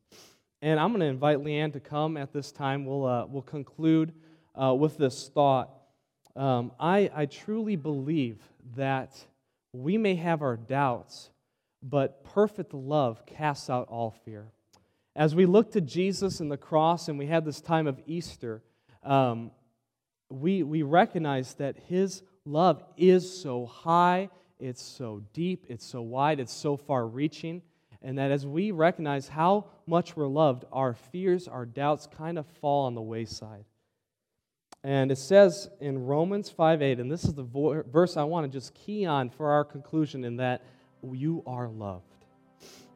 And 0.61 0.79
I'm 0.79 0.89
going 0.89 1.01
to 1.01 1.07
invite 1.07 1.39
Leanne 1.39 1.73
to 1.73 1.79
come 1.79 2.17
at 2.17 2.33
this 2.33 2.51
time. 2.51 2.85
We'll, 2.85 3.05
uh, 3.05 3.25
we'll 3.25 3.41
conclude 3.41 4.13
uh, 4.55 4.73
with 4.73 4.97
this 4.97 5.29
thought. 5.33 5.71
Um, 6.35 6.71
I, 6.79 7.09
I 7.15 7.25
truly 7.25 7.75
believe 7.75 8.37
that 8.75 9.17
we 9.73 9.97
may 9.97 10.15
have 10.15 10.41
our 10.41 10.57
doubts, 10.57 11.29
but 11.81 12.23
perfect 12.23 12.73
love 12.73 13.25
casts 13.25 13.69
out 13.69 13.87
all 13.87 14.11
fear. 14.25 14.47
As 15.15 15.35
we 15.35 15.45
look 15.45 15.71
to 15.71 15.81
Jesus 15.81 16.39
and 16.39 16.51
the 16.51 16.57
cross 16.57 17.07
and 17.07 17.17
we 17.17 17.27
have 17.27 17.45
this 17.45 17.61
time 17.61 17.87
of 17.87 17.99
Easter, 18.05 18.61
um, 19.03 19.51
we, 20.29 20.63
we 20.63 20.83
recognize 20.83 21.55
that 21.55 21.77
his 21.87 22.21
love 22.45 22.83
is 22.97 23.41
so 23.41 23.65
high, 23.65 24.29
it's 24.59 24.81
so 24.81 25.23
deep, 25.33 25.65
it's 25.69 25.85
so 25.85 26.01
wide, 26.01 26.39
it's 26.39 26.53
so 26.53 26.77
far 26.77 27.07
reaching, 27.07 27.61
and 28.01 28.17
that 28.17 28.31
as 28.31 28.45
we 28.45 28.71
recognize 28.71 29.27
how 29.27 29.65
much 29.87 30.15
we're 30.15 30.27
loved, 30.27 30.65
our 30.71 30.93
fears, 30.93 31.47
our 31.47 31.65
doubts 31.65 32.07
kind 32.17 32.37
of 32.37 32.45
fall 32.61 32.85
on 32.85 32.95
the 32.95 33.01
wayside. 33.01 33.65
And 34.83 35.11
it 35.11 35.17
says 35.17 35.69
in 35.81 36.05
Romans 36.05 36.49
5 36.49 36.81
8, 36.81 36.99
and 36.99 37.11
this 37.11 37.25
is 37.25 37.33
the 37.33 37.43
verse 37.43 38.15
I 38.15 38.23
want 38.23 38.49
to 38.49 38.57
just 38.57 38.73
key 38.73 39.05
on 39.05 39.29
for 39.29 39.51
our 39.51 39.65
conclusion, 39.65 40.23
in 40.23 40.37
that 40.37 40.63
you 41.03 41.43
are 41.45 41.67
loved. 41.67 42.03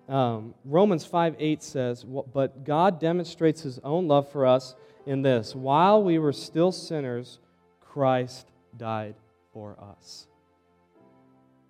Um, 0.09 0.53
Romans 0.65 1.05
5 1.05 1.35
8 1.39 1.63
says, 1.63 2.03
But 2.03 2.65
God 2.65 2.99
demonstrates 2.99 3.61
his 3.61 3.79
own 3.79 4.07
love 4.07 4.29
for 4.31 4.45
us 4.45 4.75
in 5.05 5.21
this 5.21 5.55
while 5.55 6.03
we 6.03 6.19
were 6.19 6.33
still 6.33 6.71
sinners, 6.71 7.39
Christ 7.79 8.47
died 8.77 9.15
for 9.53 9.77
us. 9.79 10.27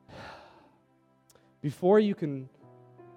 Before 1.62 2.00
you 2.00 2.16
can 2.16 2.50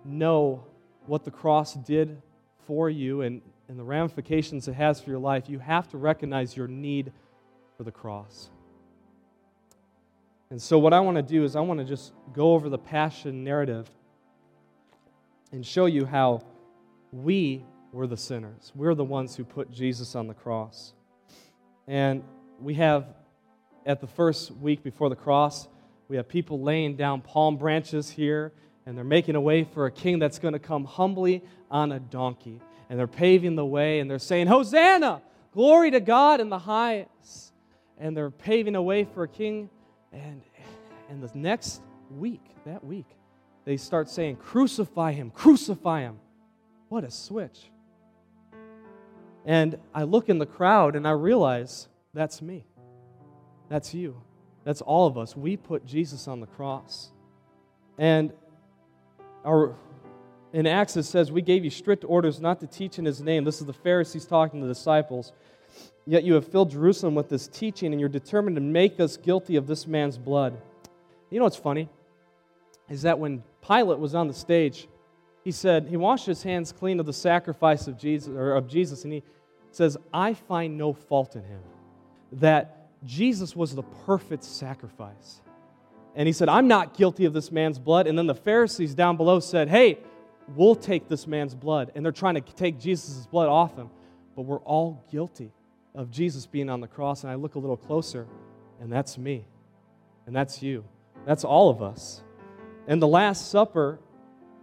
know 0.05 0.64
what 1.07 1.24
the 1.24 1.31
cross 1.31 1.74
did 1.74 2.20
for 2.66 2.90
you 2.90 3.22
and, 3.22 3.40
and 3.68 3.79
the 3.79 3.85
ramifications 3.85 4.68
it 4.68 4.74
has 4.74 5.00
for 5.00 5.11
your 5.11 5.18
life, 5.18 5.48
you 5.48 5.59
have 5.59 5.88
to 5.88 5.98
recognize 5.98 6.57
your 6.57 6.68
need 6.68 7.12
for 7.76 7.85
the 7.85 7.92
cross. 7.92 8.50
And 10.50 10.62
so, 10.62 10.78
what 10.78 10.92
I 10.92 11.00
want 11.00 11.16
to 11.16 11.22
do 11.22 11.44
is, 11.44 11.56
I 11.56 11.61
want 11.61 11.80
to 11.80 11.85
just 11.85 12.12
go 12.32 12.54
over 12.54 12.68
the 12.68 12.78
passion 12.78 13.42
narrative 13.42 13.88
and 15.52 15.66
show 15.66 15.87
you 15.87 16.06
how 16.06 16.42
we 17.12 17.64
were 17.92 18.06
the 18.06 18.16
sinners. 18.16 18.72
We're 18.74 18.94
the 18.94 19.04
ones 19.04 19.35
who 19.35 19.44
put 19.44 19.70
Jesus 19.72 20.14
on 20.14 20.28
the 20.28 20.35
cross. 20.35 20.92
And 21.88 22.22
we 22.61 22.74
have, 22.74 23.06
at 23.85 24.00
the 24.00 24.06
first 24.06 24.50
week 24.52 24.82
before 24.82 25.09
the 25.09 25.16
cross, 25.16 25.66
we 26.09 26.16
have 26.16 26.28
people 26.28 26.61
laying 26.61 26.96
down 26.96 27.22
palm 27.22 27.56
branches 27.56 28.11
here, 28.11 28.52
and 28.85 28.96
they're 28.96 29.04
making 29.04 29.35
a 29.35 29.40
way 29.40 29.64
for 29.64 29.87
a 29.87 29.90
king 29.90 30.18
that's 30.18 30.38
going 30.38 30.52
to 30.52 30.61
come 30.61 30.85
humbly 30.85 31.42
on 31.70 31.90
a 31.90 31.98
donkey. 31.98 32.61
And 32.88 32.98
they're 32.98 33.09
paving 33.09 33.56
the 33.56 33.66
way, 33.66 33.98
and 33.98 34.09
they're 34.09 34.20
saying, 34.20 34.46
Hosanna! 34.46 35.22
Glory 35.52 35.90
to 35.90 36.00
God 36.00 36.40
in 36.40 36.50
the 36.50 36.59
highest. 36.59 37.52
And 37.98 38.16
they're 38.16 38.30
paving 38.30 38.76
a 38.76 38.82
way 38.82 39.04
for 39.04 39.22
a 39.22 39.28
king. 39.28 39.70
And, 40.12 40.42
and 41.09 41.23
the 41.23 41.31
next 41.37 41.83
week, 42.11 42.42
that 42.64 42.85
week, 42.85 43.07
they 43.64 43.77
start 43.77 44.09
saying, 44.09 44.37
Crucify 44.37 45.12
him, 45.12 45.31
crucify 45.31 46.03
him. 46.03 46.19
What 46.88 47.05
a 47.05 47.11
switch. 47.11 47.71
And 49.45 49.79
I 49.95 50.03
look 50.05 50.29
in 50.29 50.38
the 50.38 50.47
crowd 50.47 50.97
and 50.97 51.07
I 51.07 51.12
realize 51.12 51.88
that's 52.14 52.42
me. 52.42 52.66
That's 53.69 53.95
you. 53.95 54.21
That's 54.64 54.81
all 54.81 55.07
of 55.07 55.16
us. 55.16 55.37
We 55.37 55.57
put 55.57 55.87
Jesus 55.87 56.27
on 56.27 56.40
the 56.40 56.47
cross. 56.47 57.11
And 57.99 58.33
our, 59.45 59.77
in 60.53 60.66
Acts 60.66 60.97
it 60.97 61.05
says, 61.05 61.31
We 61.31 61.42
gave 61.42 61.64
you 61.64 61.71
strict 61.71 62.05
orders 62.07 62.40
not 62.40 62.61
to 62.61 62.66
teach 62.66 62.99
in 62.99 63.05
his 63.05 63.21
name. 63.21 63.45
This 63.45 63.61
is 63.61 63.66
the 63.66 63.73
Pharisees 63.73 64.27
talking 64.27 64.61
to 64.61 64.66
the 64.66 64.75
disciples. 64.75 65.33
Yet 66.06 66.22
you 66.22 66.34
have 66.34 66.46
filled 66.46 66.70
Jerusalem 66.70 67.14
with 67.14 67.28
this 67.28 67.48
teaching, 67.48 67.92
and 67.92 68.00
you're 68.00 68.08
determined 68.08 68.56
to 68.56 68.62
make 68.62 69.00
us 69.00 69.16
guilty 69.16 69.56
of 69.56 69.66
this 69.66 69.86
man's 69.86 70.16
blood. 70.16 70.56
You 71.30 71.38
know 71.38 71.44
what's 71.44 71.56
funny? 71.56 71.88
Is 72.88 73.02
that 73.02 73.18
when 73.18 73.42
Pilate 73.66 73.98
was 73.98 74.14
on 74.14 74.28
the 74.28 74.34
stage, 74.34 74.86
he 75.42 75.50
said, 75.50 75.88
he 75.88 75.96
washed 75.96 76.26
his 76.26 76.44
hands 76.44 76.70
clean 76.70 77.00
of 77.00 77.06
the 77.06 77.12
sacrifice 77.12 77.88
of 77.88 77.98
Jesus, 77.98 78.28
or 78.28 78.54
of 78.54 78.68
Jesus, 78.68 79.02
and 79.02 79.12
he 79.12 79.24
says, 79.72 79.96
I 80.14 80.34
find 80.34 80.78
no 80.78 80.92
fault 80.92 81.34
in 81.34 81.42
him. 81.42 81.60
That 82.32 82.88
Jesus 83.04 83.56
was 83.56 83.74
the 83.74 83.82
perfect 83.82 84.44
sacrifice. 84.44 85.40
And 86.14 86.26
he 86.26 86.32
said, 86.32 86.48
I'm 86.48 86.68
not 86.68 86.96
guilty 86.96 87.24
of 87.24 87.32
this 87.32 87.52
man's 87.52 87.78
blood. 87.78 88.06
And 88.06 88.16
then 88.16 88.26
the 88.26 88.34
Pharisees 88.34 88.94
down 88.94 89.16
below 89.16 89.38
said, 89.38 89.68
Hey, 89.68 89.98
we'll 90.54 90.74
take 90.74 91.08
this 91.08 91.26
man's 91.26 91.54
blood. 91.54 91.92
And 91.94 92.04
they're 92.04 92.12
trying 92.12 92.36
to 92.36 92.40
take 92.40 92.80
Jesus' 92.80 93.26
blood 93.26 93.48
off 93.48 93.76
him. 93.76 93.90
But 94.34 94.42
we're 94.42 94.60
all 94.60 95.04
guilty 95.10 95.52
of 95.96 96.11
Jesus 96.11 96.46
being 96.46 96.68
on 96.68 96.80
the 96.80 96.87
cross. 96.87 97.24
And 97.24 97.32
I 97.32 97.35
look 97.35 97.54
a 97.56 97.59
little 97.59 97.76
closer, 97.76 98.26
and 98.80 98.92
that's 98.92 99.18
me. 99.18 99.44
And 100.26 100.37
that's 100.37 100.62
you. 100.62 100.85
That's 101.24 101.42
all 101.42 101.70
of 101.70 101.82
us. 101.82 102.22
And 102.87 103.02
the 103.02 103.09
Last 103.09 103.50
Supper, 103.50 103.98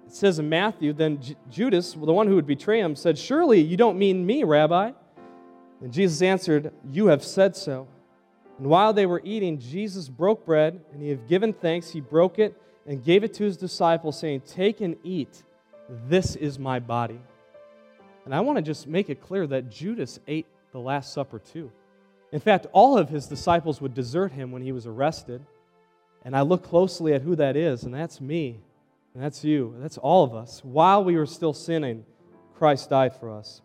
it 0.06 0.14
says 0.14 0.40
in 0.40 0.48
Matthew, 0.48 0.94
then 0.94 1.22
J- 1.22 1.36
Judas, 1.50 1.94
the 1.94 2.14
one 2.14 2.28
who 2.28 2.36
would 2.36 2.48
betray 2.48 2.80
him, 2.80 2.96
said, 2.96 3.18
Surely 3.18 3.60
you 3.60 3.76
don't 3.76 3.98
mean 3.98 4.26
me, 4.26 4.44
Rabbi. 4.44 4.92
And 5.82 5.92
Jesus 5.92 6.22
answered, 6.22 6.72
You 6.90 7.08
have 7.08 7.24
said 7.24 7.56
so. 7.56 7.88
And 8.58 8.68
while 8.68 8.94
they 8.94 9.06
were 9.06 9.22
eating, 9.26 9.60
Jesus 9.60 10.08
broke 10.08 10.46
bread, 10.46 10.80
and 10.94 11.02
he 11.02 11.10
had 11.10 11.28
given 11.28 11.52
thanks. 11.52 11.90
He 11.90 12.00
broke 12.00 12.40
it 12.40 12.56
and 12.86 13.04
gave 13.04 13.24
it 13.24 13.34
to 13.36 13.44
his 13.44 13.58
disciples, 13.58 14.20
saying, 14.20 14.42
Take 14.42 14.80
and 14.80 14.96
eat. 15.04 15.44
This 16.08 16.36
is 16.36 16.60
my 16.60 16.80
body. 16.80 17.20
And 18.26 18.34
I 18.34 18.40
want 18.40 18.58
to 18.58 18.62
just 18.62 18.88
make 18.88 19.10
it 19.10 19.22
clear 19.22 19.46
that 19.48 19.70
Judas 19.70 20.20
ate 20.28 20.48
the 20.74 20.80
Last 20.80 21.14
Supper 21.14 21.40
too. 21.40 21.72
In 22.34 22.42
fact, 22.42 22.68
all 22.74 22.98
of 22.98 23.10
his 23.10 23.28
disciples 23.28 23.80
would 23.80 23.94
desert 23.94 24.34
him 24.34 24.52
when 24.52 24.62
he 24.62 24.72
was 24.72 24.86
arrested. 24.86 25.46
And 26.26 26.36
I 26.36 26.42
look 26.42 26.64
closely 26.64 27.14
at 27.14 27.22
who 27.22 27.36
that 27.38 27.56
is, 27.56 27.84
and 27.84 27.94
that's 27.94 28.20
me, 28.20 28.60
and 29.14 29.24
that's 29.24 29.44
you, 29.44 29.72
and 29.76 29.84
that's 29.84 29.98
all 29.98 30.24
of 30.24 30.34
us. 30.34 30.62
While 30.64 31.04
we 31.04 31.16
were 31.16 31.26
still 31.26 31.54
sinning, 31.54 32.06
Christ 32.56 32.90
died 32.90 33.16
for 33.16 33.30
us 33.30 33.62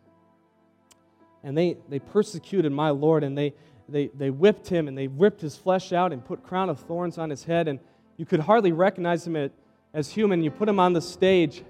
and 1.42 1.56
they, 1.56 1.76
they 1.88 1.98
persecuted 1.98 2.72
my 2.72 2.90
Lord, 2.90 3.24
and 3.24 3.36
they, 3.36 3.54
they, 3.88 4.08
they 4.08 4.30
whipped 4.30 4.68
him, 4.68 4.88
and 4.88 4.96
they 4.96 5.06
ripped 5.06 5.40
his 5.40 5.56
flesh 5.56 5.92
out 5.92 6.12
and 6.12 6.24
put 6.24 6.42
crown 6.42 6.68
of 6.68 6.80
thorns 6.80 7.18
on 7.18 7.30
his 7.30 7.44
head, 7.44 7.68
and 7.68 7.78
you 8.16 8.26
could 8.26 8.40
hardly 8.40 8.72
recognize 8.72 9.26
him 9.26 9.50
as 9.94 10.10
human. 10.10 10.42
You 10.42 10.50
put 10.50 10.68
him 10.68 10.80
on 10.80 10.92
the 10.92 11.00
stage, 11.00 11.62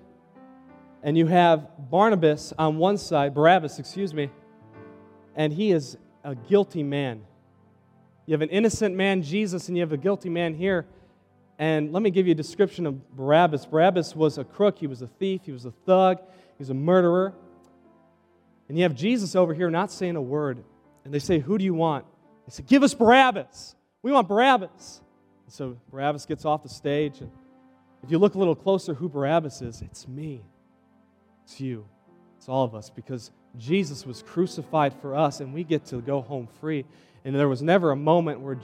and 1.02 1.16
you 1.16 1.26
have 1.26 1.68
Barnabas 1.90 2.52
on 2.58 2.78
one 2.78 2.98
side, 2.98 3.34
Barabbas, 3.34 3.78
excuse 3.78 4.14
me, 4.14 4.30
and 5.38 5.52
he 5.52 5.70
is 5.70 5.96
a 6.24 6.34
guilty 6.34 6.82
man. 6.82 7.22
You 8.26 8.34
have 8.34 8.42
an 8.42 8.50
innocent 8.50 8.94
man, 8.94 9.22
Jesus, 9.22 9.68
and 9.68 9.76
you 9.76 9.82
have 9.82 9.92
a 9.92 9.96
guilty 9.96 10.28
man 10.28 10.52
here. 10.52 10.84
And 11.58 11.92
let 11.92 12.02
me 12.02 12.10
give 12.10 12.26
you 12.26 12.32
a 12.32 12.36
description 12.36 12.86
of 12.86 13.16
Barabbas. 13.16 13.64
Barabbas 13.64 14.14
was 14.14 14.36
a 14.36 14.44
crook, 14.44 14.78
he 14.78 14.86
was 14.86 15.00
a 15.00 15.06
thief, 15.06 15.42
he 15.44 15.52
was 15.52 15.64
a 15.64 15.70
thug, 15.70 16.18
he 16.18 16.58
was 16.58 16.70
a 16.70 16.74
murderer. 16.74 17.32
And 18.68 18.76
you 18.76 18.82
have 18.82 18.94
Jesus 18.94 19.34
over 19.34 19.54
here 19.54 19.70
not 19.70 19.90
saying 19.90 20.16
a 20.16 20.20
word. 20.20 20.62
And 21.04 21.14
they 21.14 21.20
say, 21.20 21.38
Who 21.38 21.56
do 21.56 21.64
you 21.64 21.72
want? 21.72 22.04
They 22.46 22.52
say, 22.52 22.64
Give 22.66 22.82
us 22.82 22.92
Barabbas. 22.92 23.76
We 24.02 24.12
want 24.12 24.28
Barabbas. 24.28 25.00
And 25.46 25.52
so 25.54 25.78
Barabbas 25.90 26.26
gets 26.26 26.44
off 26.44 26.64
the 26.64 26.68
stage. 26.68 27.20
And 27.20 27.30
if 28.02 28.10
you 28.10 28.18
look 28.18 28.34
a 28.34 28.38
little 28.38 28.56
closer, 28.56 28.92
who 28.92 29.08
Barabbas 29.08 29.62
is, 29.62 29.82
it's 29.82 30.06
me. 30.06 30.42
It's 31.44 31.60
you. 31.60 31.86
It's 32.36 32.48
all 32.48 32.64
of 32.64 32.74
us 32.74 32.90
because 32.90 33.30
Jesus 33.56 34.04
was 34.04 34.22
crucified 34.22 34.94
for 35.00 35.16
us 35.16 35.40
and 35.40 35.54
we 35.54 35.64
get 35.64 35.86
to 35.86 36.00
go 36.00 36.20
home 36.20 36.48
free. 36.60 36.84
And 37.24 37.34
there 37.34 37.48
was 37.48 37.62
never 37.62 37.90
a 37.90 37.96
moment 37.96 38.40
where 38.40 38.58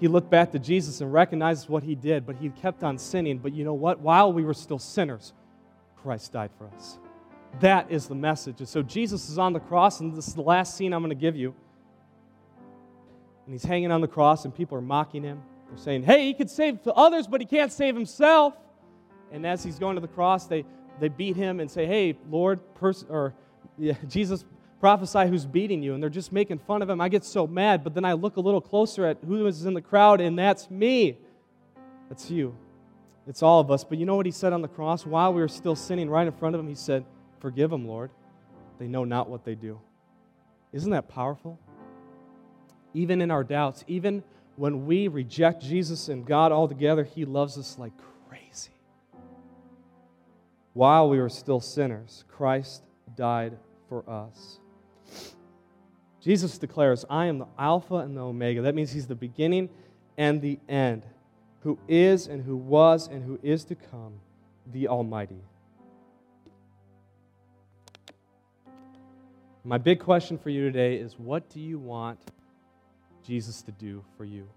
he 0.00 0.08
looked 0.08 0.30
back 0.30 0.52
to 0.52 0.58
Jesus 0.58 1.00
and 1.00 1.12
recognized 1.12 1.68
what 1.68 1.82
he 1.82 1.94
did, 1.94 2.24
but 2.24 2.36
he 2.36 2.48
kept 2.50 2.84
on 2.84 2.98
sinning. 2.98 3.38
But 3.38 3.52
you 3.52 3.64
know 3.64 3.74
what? 3.74 4.00
While 4.00 4.32
we 4.32 4.44
were 4.44 4.54
still 4.54 4.78
sinners, 4.78 5.32
Christ 6.02 6.32
died 6.32 6.50
for 6.56 6.68
us. 6.68 6.98
That 7.60 7.90
is 7.90 8.06
the 8.06 8.14
message. 8.14 8.60
And 8.60 8.68
so 8.68 8.82
Jesus 8.82 9.28
is 9.28 9.38
on 9.38 9.52
the 9.52 9.60
cross, 9.60 10.00
and 10.00 10.16
this 10.16 10.28
is 10.28 10.34
the 10.34 10.42
last 10.42 10.76
scene 10.76 10.92
I'm 10.92 11.02
going 11.02 11.10
to 11.10 11.20
give 11.20 11.34
you. 11.34 11.54
And 13.46 13.54
he's 13.54 13.64
hanging 13.64 13.90
on 13.90 14.00
the 14.00 14.08
cross, 14.08 14.44
and 14.44 14.54
people 14.54 14.78
are 14.78 14.82
mocking 14.82 15.22
him. 15.22 15.42
They're 15.68 15.78
saying, 15.78 16.04
Hey, 16.04 16.26
he 16.26 16.34
could 16.34 16.50
save 16.50 16.78
others, 16.86 17.26
but 17.26 17.40
he 17.40 17.46
can't 17.46 17.72
save 17.72 17.94
himself. 17.94 18.54
And 19.32 19.44
as 19.46 19.64
he's 19.64 19.78
going 19.78 19.96
to 19.96 20.00
the 20.00 20.08
cross, 20.08 20.46
they, 20.46 20.64
they 21.00 21.08
beat 21.08 21.36
him 21.36 21.58
and 21.58 21.70
say, 21.70 21.86
Hey, 21.86 22.16
Lord, 22.30 22.60
or 23.08 23.34
yeah, 23.78 23.94
Jesus, 24.08 24.44
prophesy 24.80 25.26
who's 25.28 25.46
beating 25.46 25.82
you. 25.82 25.94
And 25.94 26.02
they're 26.02 26.10
just 26.10 26.32
making 26.32 26.58
fun 26.58 26.82
of 26.82 26.90
him. 26.90 27.00
I 27.00 27.08
get 27.08 27.24
so 27.24 27.46
mad, 27.46 27.84
but 27.84 27.94
then 27.94 28.04
I 28.04 28.12
look 28.12 28.36
a 28.36 28.40
little 28.40 28.60
closer 28.60 29.06
at 29.06 29.18
who 29.26 29.46
is 29.46 29.64
in 29.64 29.74
the 29.74 29.82
crowd, 29.82 30.20
and 30.20 30.38
that's 30.38 30.70
me. 30.70 31.18
That's 32.08 32.30
you. 32.30 32.56
It's 33.26 33.42
all 33.42 33.60
of 33.60 33.70
us. 33.70 33.84
But 33.84 33.98
you 33.98 34.06
know 34.06 34.16
what 34.16 34.26
he 34.26 34.32
said 34.32 34.52
on 34.52 34.62
the 34.62 34.68
cross? 34.68 35.04
While 35.04 35.34
we 35.34 35.40
were 35.40 35.48
still 35.48 35.76
sinning 35.76 36.08
right 36.08 36.26
in 36.26 36.32
front 36.32 36.54
of 36.54 36.60
him, 36.60 36.68
he 36.68 36.74
said, 36.74 37.04
Forgive 37.40 37.70
them, 37.70 37.86
Lord. 37.86 38.10
They 38.78 38.88
know 38.88 39.04
not 39.04 39.28
what 39.28 39.44
they 39.44 39.54
do. 39.54 39.80
Isn't 40.72 40.90
that 40.90 41.08
powerful? 41.08 41.58
Even 42.94 43.20
in 43.20 43.30
our 43.30 43.44
doubts, 43.44 43.84
even 43.86 44.22
when 44.56 44.86
we 44.86 45.08
reject 45.08 45.62
Jesus 45.62 46.08
and 46.08 46.26
God 46.26 46.52
altogether, 46.52 47.04
He 47.04 47.24
loves 47.24 47.58
us 47.58 47.78
like 47.78 47.92
crazy. 48.28 48.72
While 50.72 51.08
we 51.08 51.18
were 51.18 51.28
still 51.28 51.60
sinners, 51.60 52.24
Christ 52.28 52.82
died 53.16 53.56
for 53.88 54.08
us. 54.08 54.58
Jesus 56.20 56.58
declares, 56.58 57.04
I 57.08 57.26
am 57.26 57.38
the 57.38 57.46
Alpha 57.58 57.96
and 57.96 58.16
the 58.16 58.20
Omega. 58.20 58.62
That 58.62 58.74
means 58.74 58.92
he's 58.92 59.06
the 59.06 59.14
beginning 59.14 59.70
and 60.16 60.42
the 60.42 60.58
end, 60.68 61.04
who 61.62 61.78
is 61.88 62.26
and 62.26 62.42
who 62.42 62.56
was 62.56 63.08
and 63.08 63.24
who 63.24 63.38
is 63.42 63.64
to 63.64 63.74
come, 63.74 64.14
the 64.72 64.88
Almighty. 64.88 65.40
My 69.64 69.78
big 69.78 70.00
question 70.00 70.38
for 70.38 70.50
you 70.50 70.62
today 70.64 70.96
is 70.96 71.18
what 71.18 71.48
do 71.50 71.60
you 71.60 71.78
want 71.78 72.18
Jesus 73.24 73.62
to 73.62 73.72
do 73.72 74.02
for 74.16 74.24
you? 74.24 74.48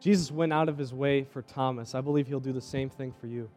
Jesus 0.00 0.30
went 0.30 0.52
out 0.52 0.68
of 0.68 0.76
his 0.76 0.92
way 0.92 1.24
for 1.24 1.40
Thomas. 1.40 1.94
I 1.94 2.02
believe 2.02 2.26
he'll 2.26 2.40
do 2.40 2.52
the 2.52 2.60
same 2.60 2.90
thing 2.90 3.14
for 3.20 3.26
you. 3.26 3.48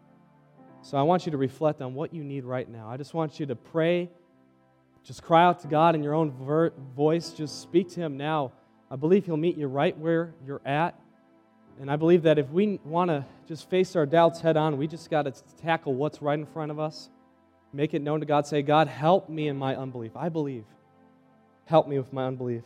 So 0.87 0.97
I 0.97 1.01
want 1.01 1.25
you 1.25 1.33
to 1.33 1.37
reflect 1.37 1.81
on 1.81 1.95
what 1.95 2.13
you 2.13 2.23
need 2.23 2.45
right 2.45 2.67
now. 2.69 2.87
I 2.87 2.95
just 2.95 3.13
want 3.13 3.41
you 3.41 3.45
to 3.47 3.57
pray. 3.57 4.09
Just 5.03 5.21
cry 5.21 5.43
out 5.43 5.59
to 5.63 5.67
God 5.67 5.95
in 5.95 6.01
your 6.01 6.13
own 6.13 6.31
ver- 6.31 6.71
voice. 6.95 7.31
Just 7.31 7.61
speak 7.61 7.89
to 7.89 7.99
Him 7.99 8.15
now. 8.15 8.53
I 8.89 8.95
believe 8.95 9.25
He'll 9.25 9.35
meet 9.35 9.57
you 9.57 9.67
right 9.67 9.97
where 9.97 10.33
you're 10.45 10.61
at. 10.63 10.97
And 11.81 11.91
I 11.91 11.97
believe 11.97 12.23
that 12.23 12.39
if 12.39 12.49
we 12.51 12.79
want 12.85 13.09
to 13.09 13.25
just 13.49 13.69
face 13.69 13.97
our 13.97 14.05
doubts 14.05 14.39
head 14.39 14.55
on, 14.55 14.77
we 14.77 14.87
just 14.87 15.09
got 15.09 15.23
to 15.23 15.33
tackle 15.61 15.93
what's 15.93 16.21
right 16.21 16.39
in 16.39 16.45
front 16.45 16.71
of 16.71 16.79
us. 16.79 17.09
Make 17.73 17.93
it 17.93 18.01
known 18.01 18.21
to 18.21 18.25
God. 18.25 18.47
Say, 18.47 18.61
God, 18.61 18.87
help 18.87 19.27
me 19.27 19.49
in 19.49 19.57
my 19.57 19.75
unbelief. 19.75 20.15
I 20.15 20.29
believe. 20.29 20.63
Help 21.65 21.89
me 21.89 21.97
with 21.97 22.13
my 22.13 22.27
unbelief. 22.27 22.63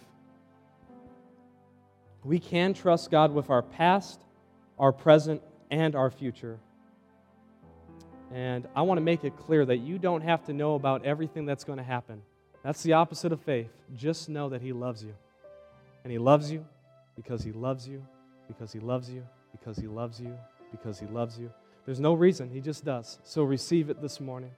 We 2.24 2.38
can 2.38 2.76
trust 2.76 3.10
God 3.10 3.34
with 3.34 3.50
our 3.50 3.64
past, 3.64 4.22
our 4.78 4.92
present, 4.92 5.42
and 5.72 5.96
our 5.96 6.12
future. 6.12 6.60
And 8.34 8.67
I 8.76 8.84
want 8.84 8.98
to 8.98 9.04
make 9.04 9.24
it 9.24 9.36
clear 9.38 9.65
that 9.65 9.78
you 9.78 9.98
don't 9.98 10.22
have 10.22 10.46
to 10.46 10.54
know 10.54 10.76
about 10.76 11.06
everything 11.06 11.46
that's 11.46 11.63
going 11.63 11.78
to 11.78 11.84
happen. 11.84 12.22
That's 12.63 12.82
the 12.84 12.94
opposite 12.94 13.32
of 13.32 13.41
faith. 13.41 13.72
Just 13.96 14.30
know 14.30 14.50
that 14.50 14.62
He 14.62 14.72
loves 14.72 15.04
you. 15.04 15.13
And 16.04 16.12
He 16.12 16.17
loves 16.17 16.52
you 16.52 16.65
because 17.15 17.44
He 17.44 17.52
loves 17.52 17.88
you, 17.88 18.04
because 18.48 18.72
He 18.72 18.80
loves 18.80 19.10
you, 19.10 19.24
because 19.52 19.78
He 19.78 19.88
loves 19.88 20.22
you, 20.22 20.38
because 20.72 21.00
He 21.00 21.08
loves 21.08 21.38
you. 21.38 21.52
There's 21.86 22.00
no 22.00 22.13
reason. 22.13 22.50
He 22.50 22.62
just 22.62 22.86
does. 22.86 23.20
So 23.24 23.44
receive 23.44 23.89
it 23.89 24.02
this 24.02 24.22
morning. 24.22 24.52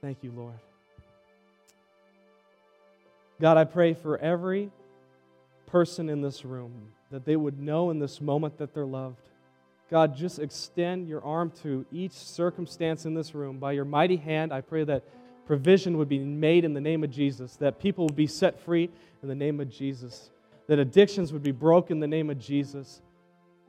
Thank 0.00 0.22
you, 0.22 0.32
Lord. 0.36 0.54
God, 3.40 3.56
I 3.56 3.64
pray 3.64 3.94
for 3.94 4.16
every 4.18 4.70
person 5.66 6.08
in 6.08 6.22
this 6.22 6.44
room 6.44 6.92
that 7.10 7.24
they 7.24 7.36
would 7.36 7.58
know 7.58 7.90
in 7.90 7.98
this 7.98 8.20
moment 8.20 8.58
that 8.58 8.74
they're 8.74 8.86
loved. 8.86 9.28
God, 9.90 10.16
just 10.16 10.38
extend 10.38 11.08
your 11.08 11.22
arm 11.24 11.52
to 11.62 11.84
each 11.92 12.12
circumstance 12.12 13.04
in 13.04 13.14
this 13.14 13.34
room. 13.34 13.58
By 13.58 13.72
your 13.72 13.84
mighty 13.84 14.16
hand, 14.16 14.52
I 14.52 14.60
pray 14.60 14.84
that 14.84 15.04
provision 15.46 15.98
would 15.98 16.08
be 16.08 16.18
made 16.18 16.64
in 16.64 16.72
the 16.72 16.80
name 16.80 17.04
of 17.04 17.10
Jesus, 17.10 17.56
that 17.56 17.78
people 17.78 18.06
would 18.06 18.16
be 18.16 18.26
set 18.26 18.60
free 18.60 18.90
in 19.22 19.28
the 19.28 19.34
name 19.34 19.60
of 19.60 19.68
Jesus, 19.68 20.30
that 20.68 20.78
addictions 20.78 21.32
would 21.32 21.42
be 21.42 21.52
broken 21.52 21.98
in 21.98 22.00
the 22.00 22.06
name 22.06 22.30
of 22.30 22.38
Jesus, 22.38 23.02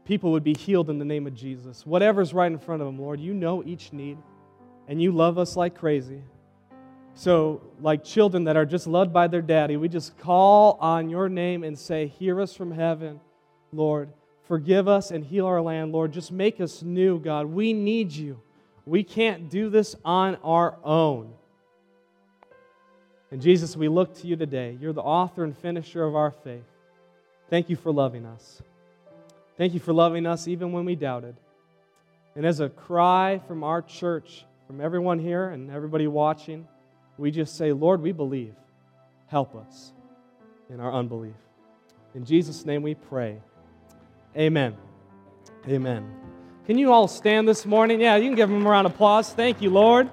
people 0.05 0.31
would 0.31 0.43
be 0.43 0.53
healed 0.53 0.89
in 0.89 0.99
the 0.99 1.05
name 1.05 1.27
of 1.27 1.33
Jesus. 1.33 1.85
Whatever's 1.85 2.33
right 2.33 2.51
in 2.51 2.59
front 2.59 2.81
of 2.81 2.87
them, 2.87 2.99
Lord, 2.99 3.19
you 3.19 3.33
know 3.33 3.63
each 3.65 3.91
need, 3.91 4.17
and 4.87 5.01
you 5.01 5.11
love 5.11 5.37
us 5.37 5.55
like 5.57 5.75
crazy. 5.75 6.21
So, 7.15 7.61
like 7.81 8.03
children 8.03 8.43
that 8.43 8.57
are 8.57 8.65
just 8.65 8.87
loved 8.87 9.13
by 9.13 9.27
their 9.27 9.41
daddy, 9.41 9.77
we 9.77 9.87
just 9.87 10.17
call 10.17 10.77
on 10.81 11.09
your 11.09 11.29
name 11.29 11.63
and 11.63 11.77
say, 11.77 12.07
Hear 12.07 12.41
us 12.41 12.53
from 12.53 12.71
heaven, 12.71 13.21
Lord. 13.71 14.09
Forgive 14.47 14.87
us 14.87 15.11
and 15.11 15.23
heal 15.25 15.45
our 15.45 15.61
land, 15.61 15.91
Lord. 15.91 16.11
Just 16.11 16.31
make 16.31 16.61
us 16.61 16.83
new, 16.83 17.19
God. 17.19 17.47
We 17.47 17.73
need 17.73 18.11
you. 18.11 18.39
We 18.85 19.03
can't 19.03 19.49
do 19.49 19.69
this 19.69 19.95
on 20.05 20.35
our 20.43 20.77
own. 20.83 21.33
And 23.31 23.41
Jesus, 23.41 23.75
we 23.75 23.87
look 23.87 24.15
to 24.19 24.27
you 24.27 24.35
today. 24.35 24.77
You're 24.79 24.93
the 24.93 25.01
author 25.01 25.43
and 25.43 25.57
finisher 25.57 26.03
of 26.03 26.15
our 26.15 26.31
faith. 26.31 26.63
Thank 27.49 27.69
you 27.69 27.75
for 27.75 27.91
loving 27.91 28.25
us. 28.25 28.61
Thank 29.57 29.73
you 29.73 29.79
for 29.79 29.93
loving 29.93 30.25
us 30.25 30.47
even 30.47 30.71
when 30.71 30.85
we 30.85 30.95
doubted. 30.95 31.35
And 32.35 32.45
as 32.45 32.59
a 32.59 32.69
cry 32.69 33.41
from 33.47 33.63
our 33.63 33.81
church, 33.81 34.45
from 34.67 34.81
everyone 34.81 35.19
here 35.19 35.49
and 35.49 35.71
everybody 35.71 36.07
watching, 36.07 36.67
we 37.17 37.31
just 37.31 37.55
say, 37.57 37.71
Lord, 37.71 38.01
we 38.01 38.11
believe. 38.11 38.53
Help 39.27 39.55
us 39.55 39.91
in 40.69 40.79
our 40.79 40.93
unbelief. 40.93 41.35
In 42.13 42.25
Jesus' 42.25 42.65
name 42.65 42.83
we 42.83 42.93
pray. 42.93 43.39
Amen. 44.37 44.75
Amen. 45.65 46.13
Can 46.65 46.77
you 46.77 46.91
all 46.91 47.07
stand 47.07 47.47
this 47.47 47.65
morning? 47.65 48.01
Yeah, 48.01 48.17
you 48.17 48.27
can 48.27 48.35
give 48.35 48.49
them 48.49 48.65
a 48.65 48.69
round 48.69 48.85
of 48.85 48.93
applause. 48.93 49.31
Thank 49.31 49.61
you, 49.61 49.69
Lord. 49.69 50.09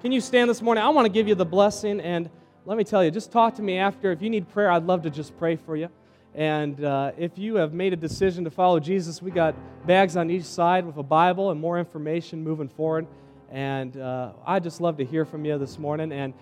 Can 0.00 0.12
you 0.12 0.22
stand 0.22 0.48
this 0.48 0.62
morning? 0.62 0.82
I 0.82 0.88
want 0.88 1.04
to 1.04 1.12
give 1.12 1.28
you 1.28 1.34
the 1.34 1.44
blessing, 1.44 2.00
and 2.00 2.30
let 2.64 2.78
me 2.78 2.84
tell 2.84 3.04
you, 3.04 3.10
just 3.10 3.30
talk 3.30 3.54
to 3.56 3.62
me 3.62 3.76
after. 3.76 4.12
If 4.12 4.22
you 4.22 4.30
need 4.30 4.48
prayer, 4.48 4.70
I'd 4.70 4.84
love 4.84 5.02
to 5.02 5.10
just 5.10 5.36
pray 5.36 5.56
for 5.56 5.76
you. 5.76 5.90
And 6.34 6.82
uh, 6.82 7.12
if 7.18 7.36
you 7.36 7.56
have 7.56 7.74
made 7.74 7.92
a 7.92 7.96
decision 7.96 8.44
to 8.44 8.50
follow 8.50 8.80
Jesus, 8.80 9.20
we 9.20 9.30
got 9.30 9.54
bags 9.86 10.16
on 10.16 10.30
each 10.30 10.44
side 10.44 10.86
with 10.86 10.96
a 10.96 11.02
Bible 11.02 11.50
and 11.50 11.60
more 11.60 11.78
information 11.78 12.42
moving 12.42 12.68
forward. 12.68 13.06
And 13.50 13.94
uh, 13.98 14.32
I'd 14.46 14.62
just 14.62 14.80
love 14.80 14.96
to 14.96 15.04
hear 15.04 15.26
from 15.26 15.44
you 15.44 15.58
this 15.58 15.78
morning. 15.78 16.12
And 16.12 16.32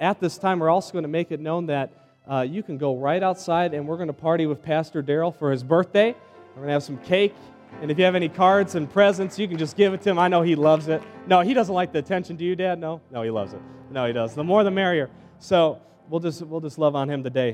at 0.00 0.20
this 0.20 0.36
time, 0.36 0.58
we're 0.58 0.68
also 0.68 0.92
going 0.92 1.04
to 1.04 1.08
make 1.08 1.32
it 1.32 1.40
known 1.40 1.64
that 1.66 1.92
uh, 2.30 2.40
you 2.42 2.62
can 2.62 2.76
go 2.76 2.94
right 2.94 3.22
outside 3.22 3.72
and 3.72 3.88
we're 3.88 3.96
going 3.96 4.08
to 4.08 4.12
party 4.12 4.44
with 4.44 4.62
Pastor 4.62 5.02
Daryl 5.02 5.34
for 5.34 5.50
his 5.50 5.62
birthday. 5.62 6.14
We're 6.54 6.60
going 6.60 6.68
to 6.68 6.72
have 6.74 6.82
some 6.84 6.98
cake. 6.98 7.34
And 7.82 7.90
if 7.90 7.98
you 7.98 8.04
have 8.04 8.14
any 8.14 8.28
cards 8.28 8.76
and 8.76 8.88
presents, 8.88 9.38
you 9.38 9.48
can 9.48 9.58
just 9.58 9.76
give 9.76 9.92
it 9.92 10.00
to 10.02 10.10
him. 10.10 10.18
I 10.18 10.28
know 10.28 10.42
he 10.42 10.54
loves 10.54 10.86
it. 10.86 11.02
No, 11.26 11.40
he 11.40 11.52
doesn't 11.52 11.74
like 11.74 11.92
the 11.92 11.98
attention. 11.98 12.36
Do 12.36 12.44
you, 12.44 12.54
Dad? 12.54 12.78
No? 12.78 13.00
No, 13.10 13.22
he 13.22 13.30
loves 13.30 13.52
it. 13.52 13.60
No, 13.90 14.06
he 14.06 14.12
does. 14.12 14.34
The 14.34 14.44
more 14.44 14.62
the 14.62 14.70
merrier. 14.70 15.10
So 15.40 15.80
we'll 16.08 16.20
just, 16.20 16.42
we'll 16.42 16.60
just 16.60 16.78
love 16.78 16.94
on 16.94 17.10
him 17.10 17.24
today. 17.24 17.42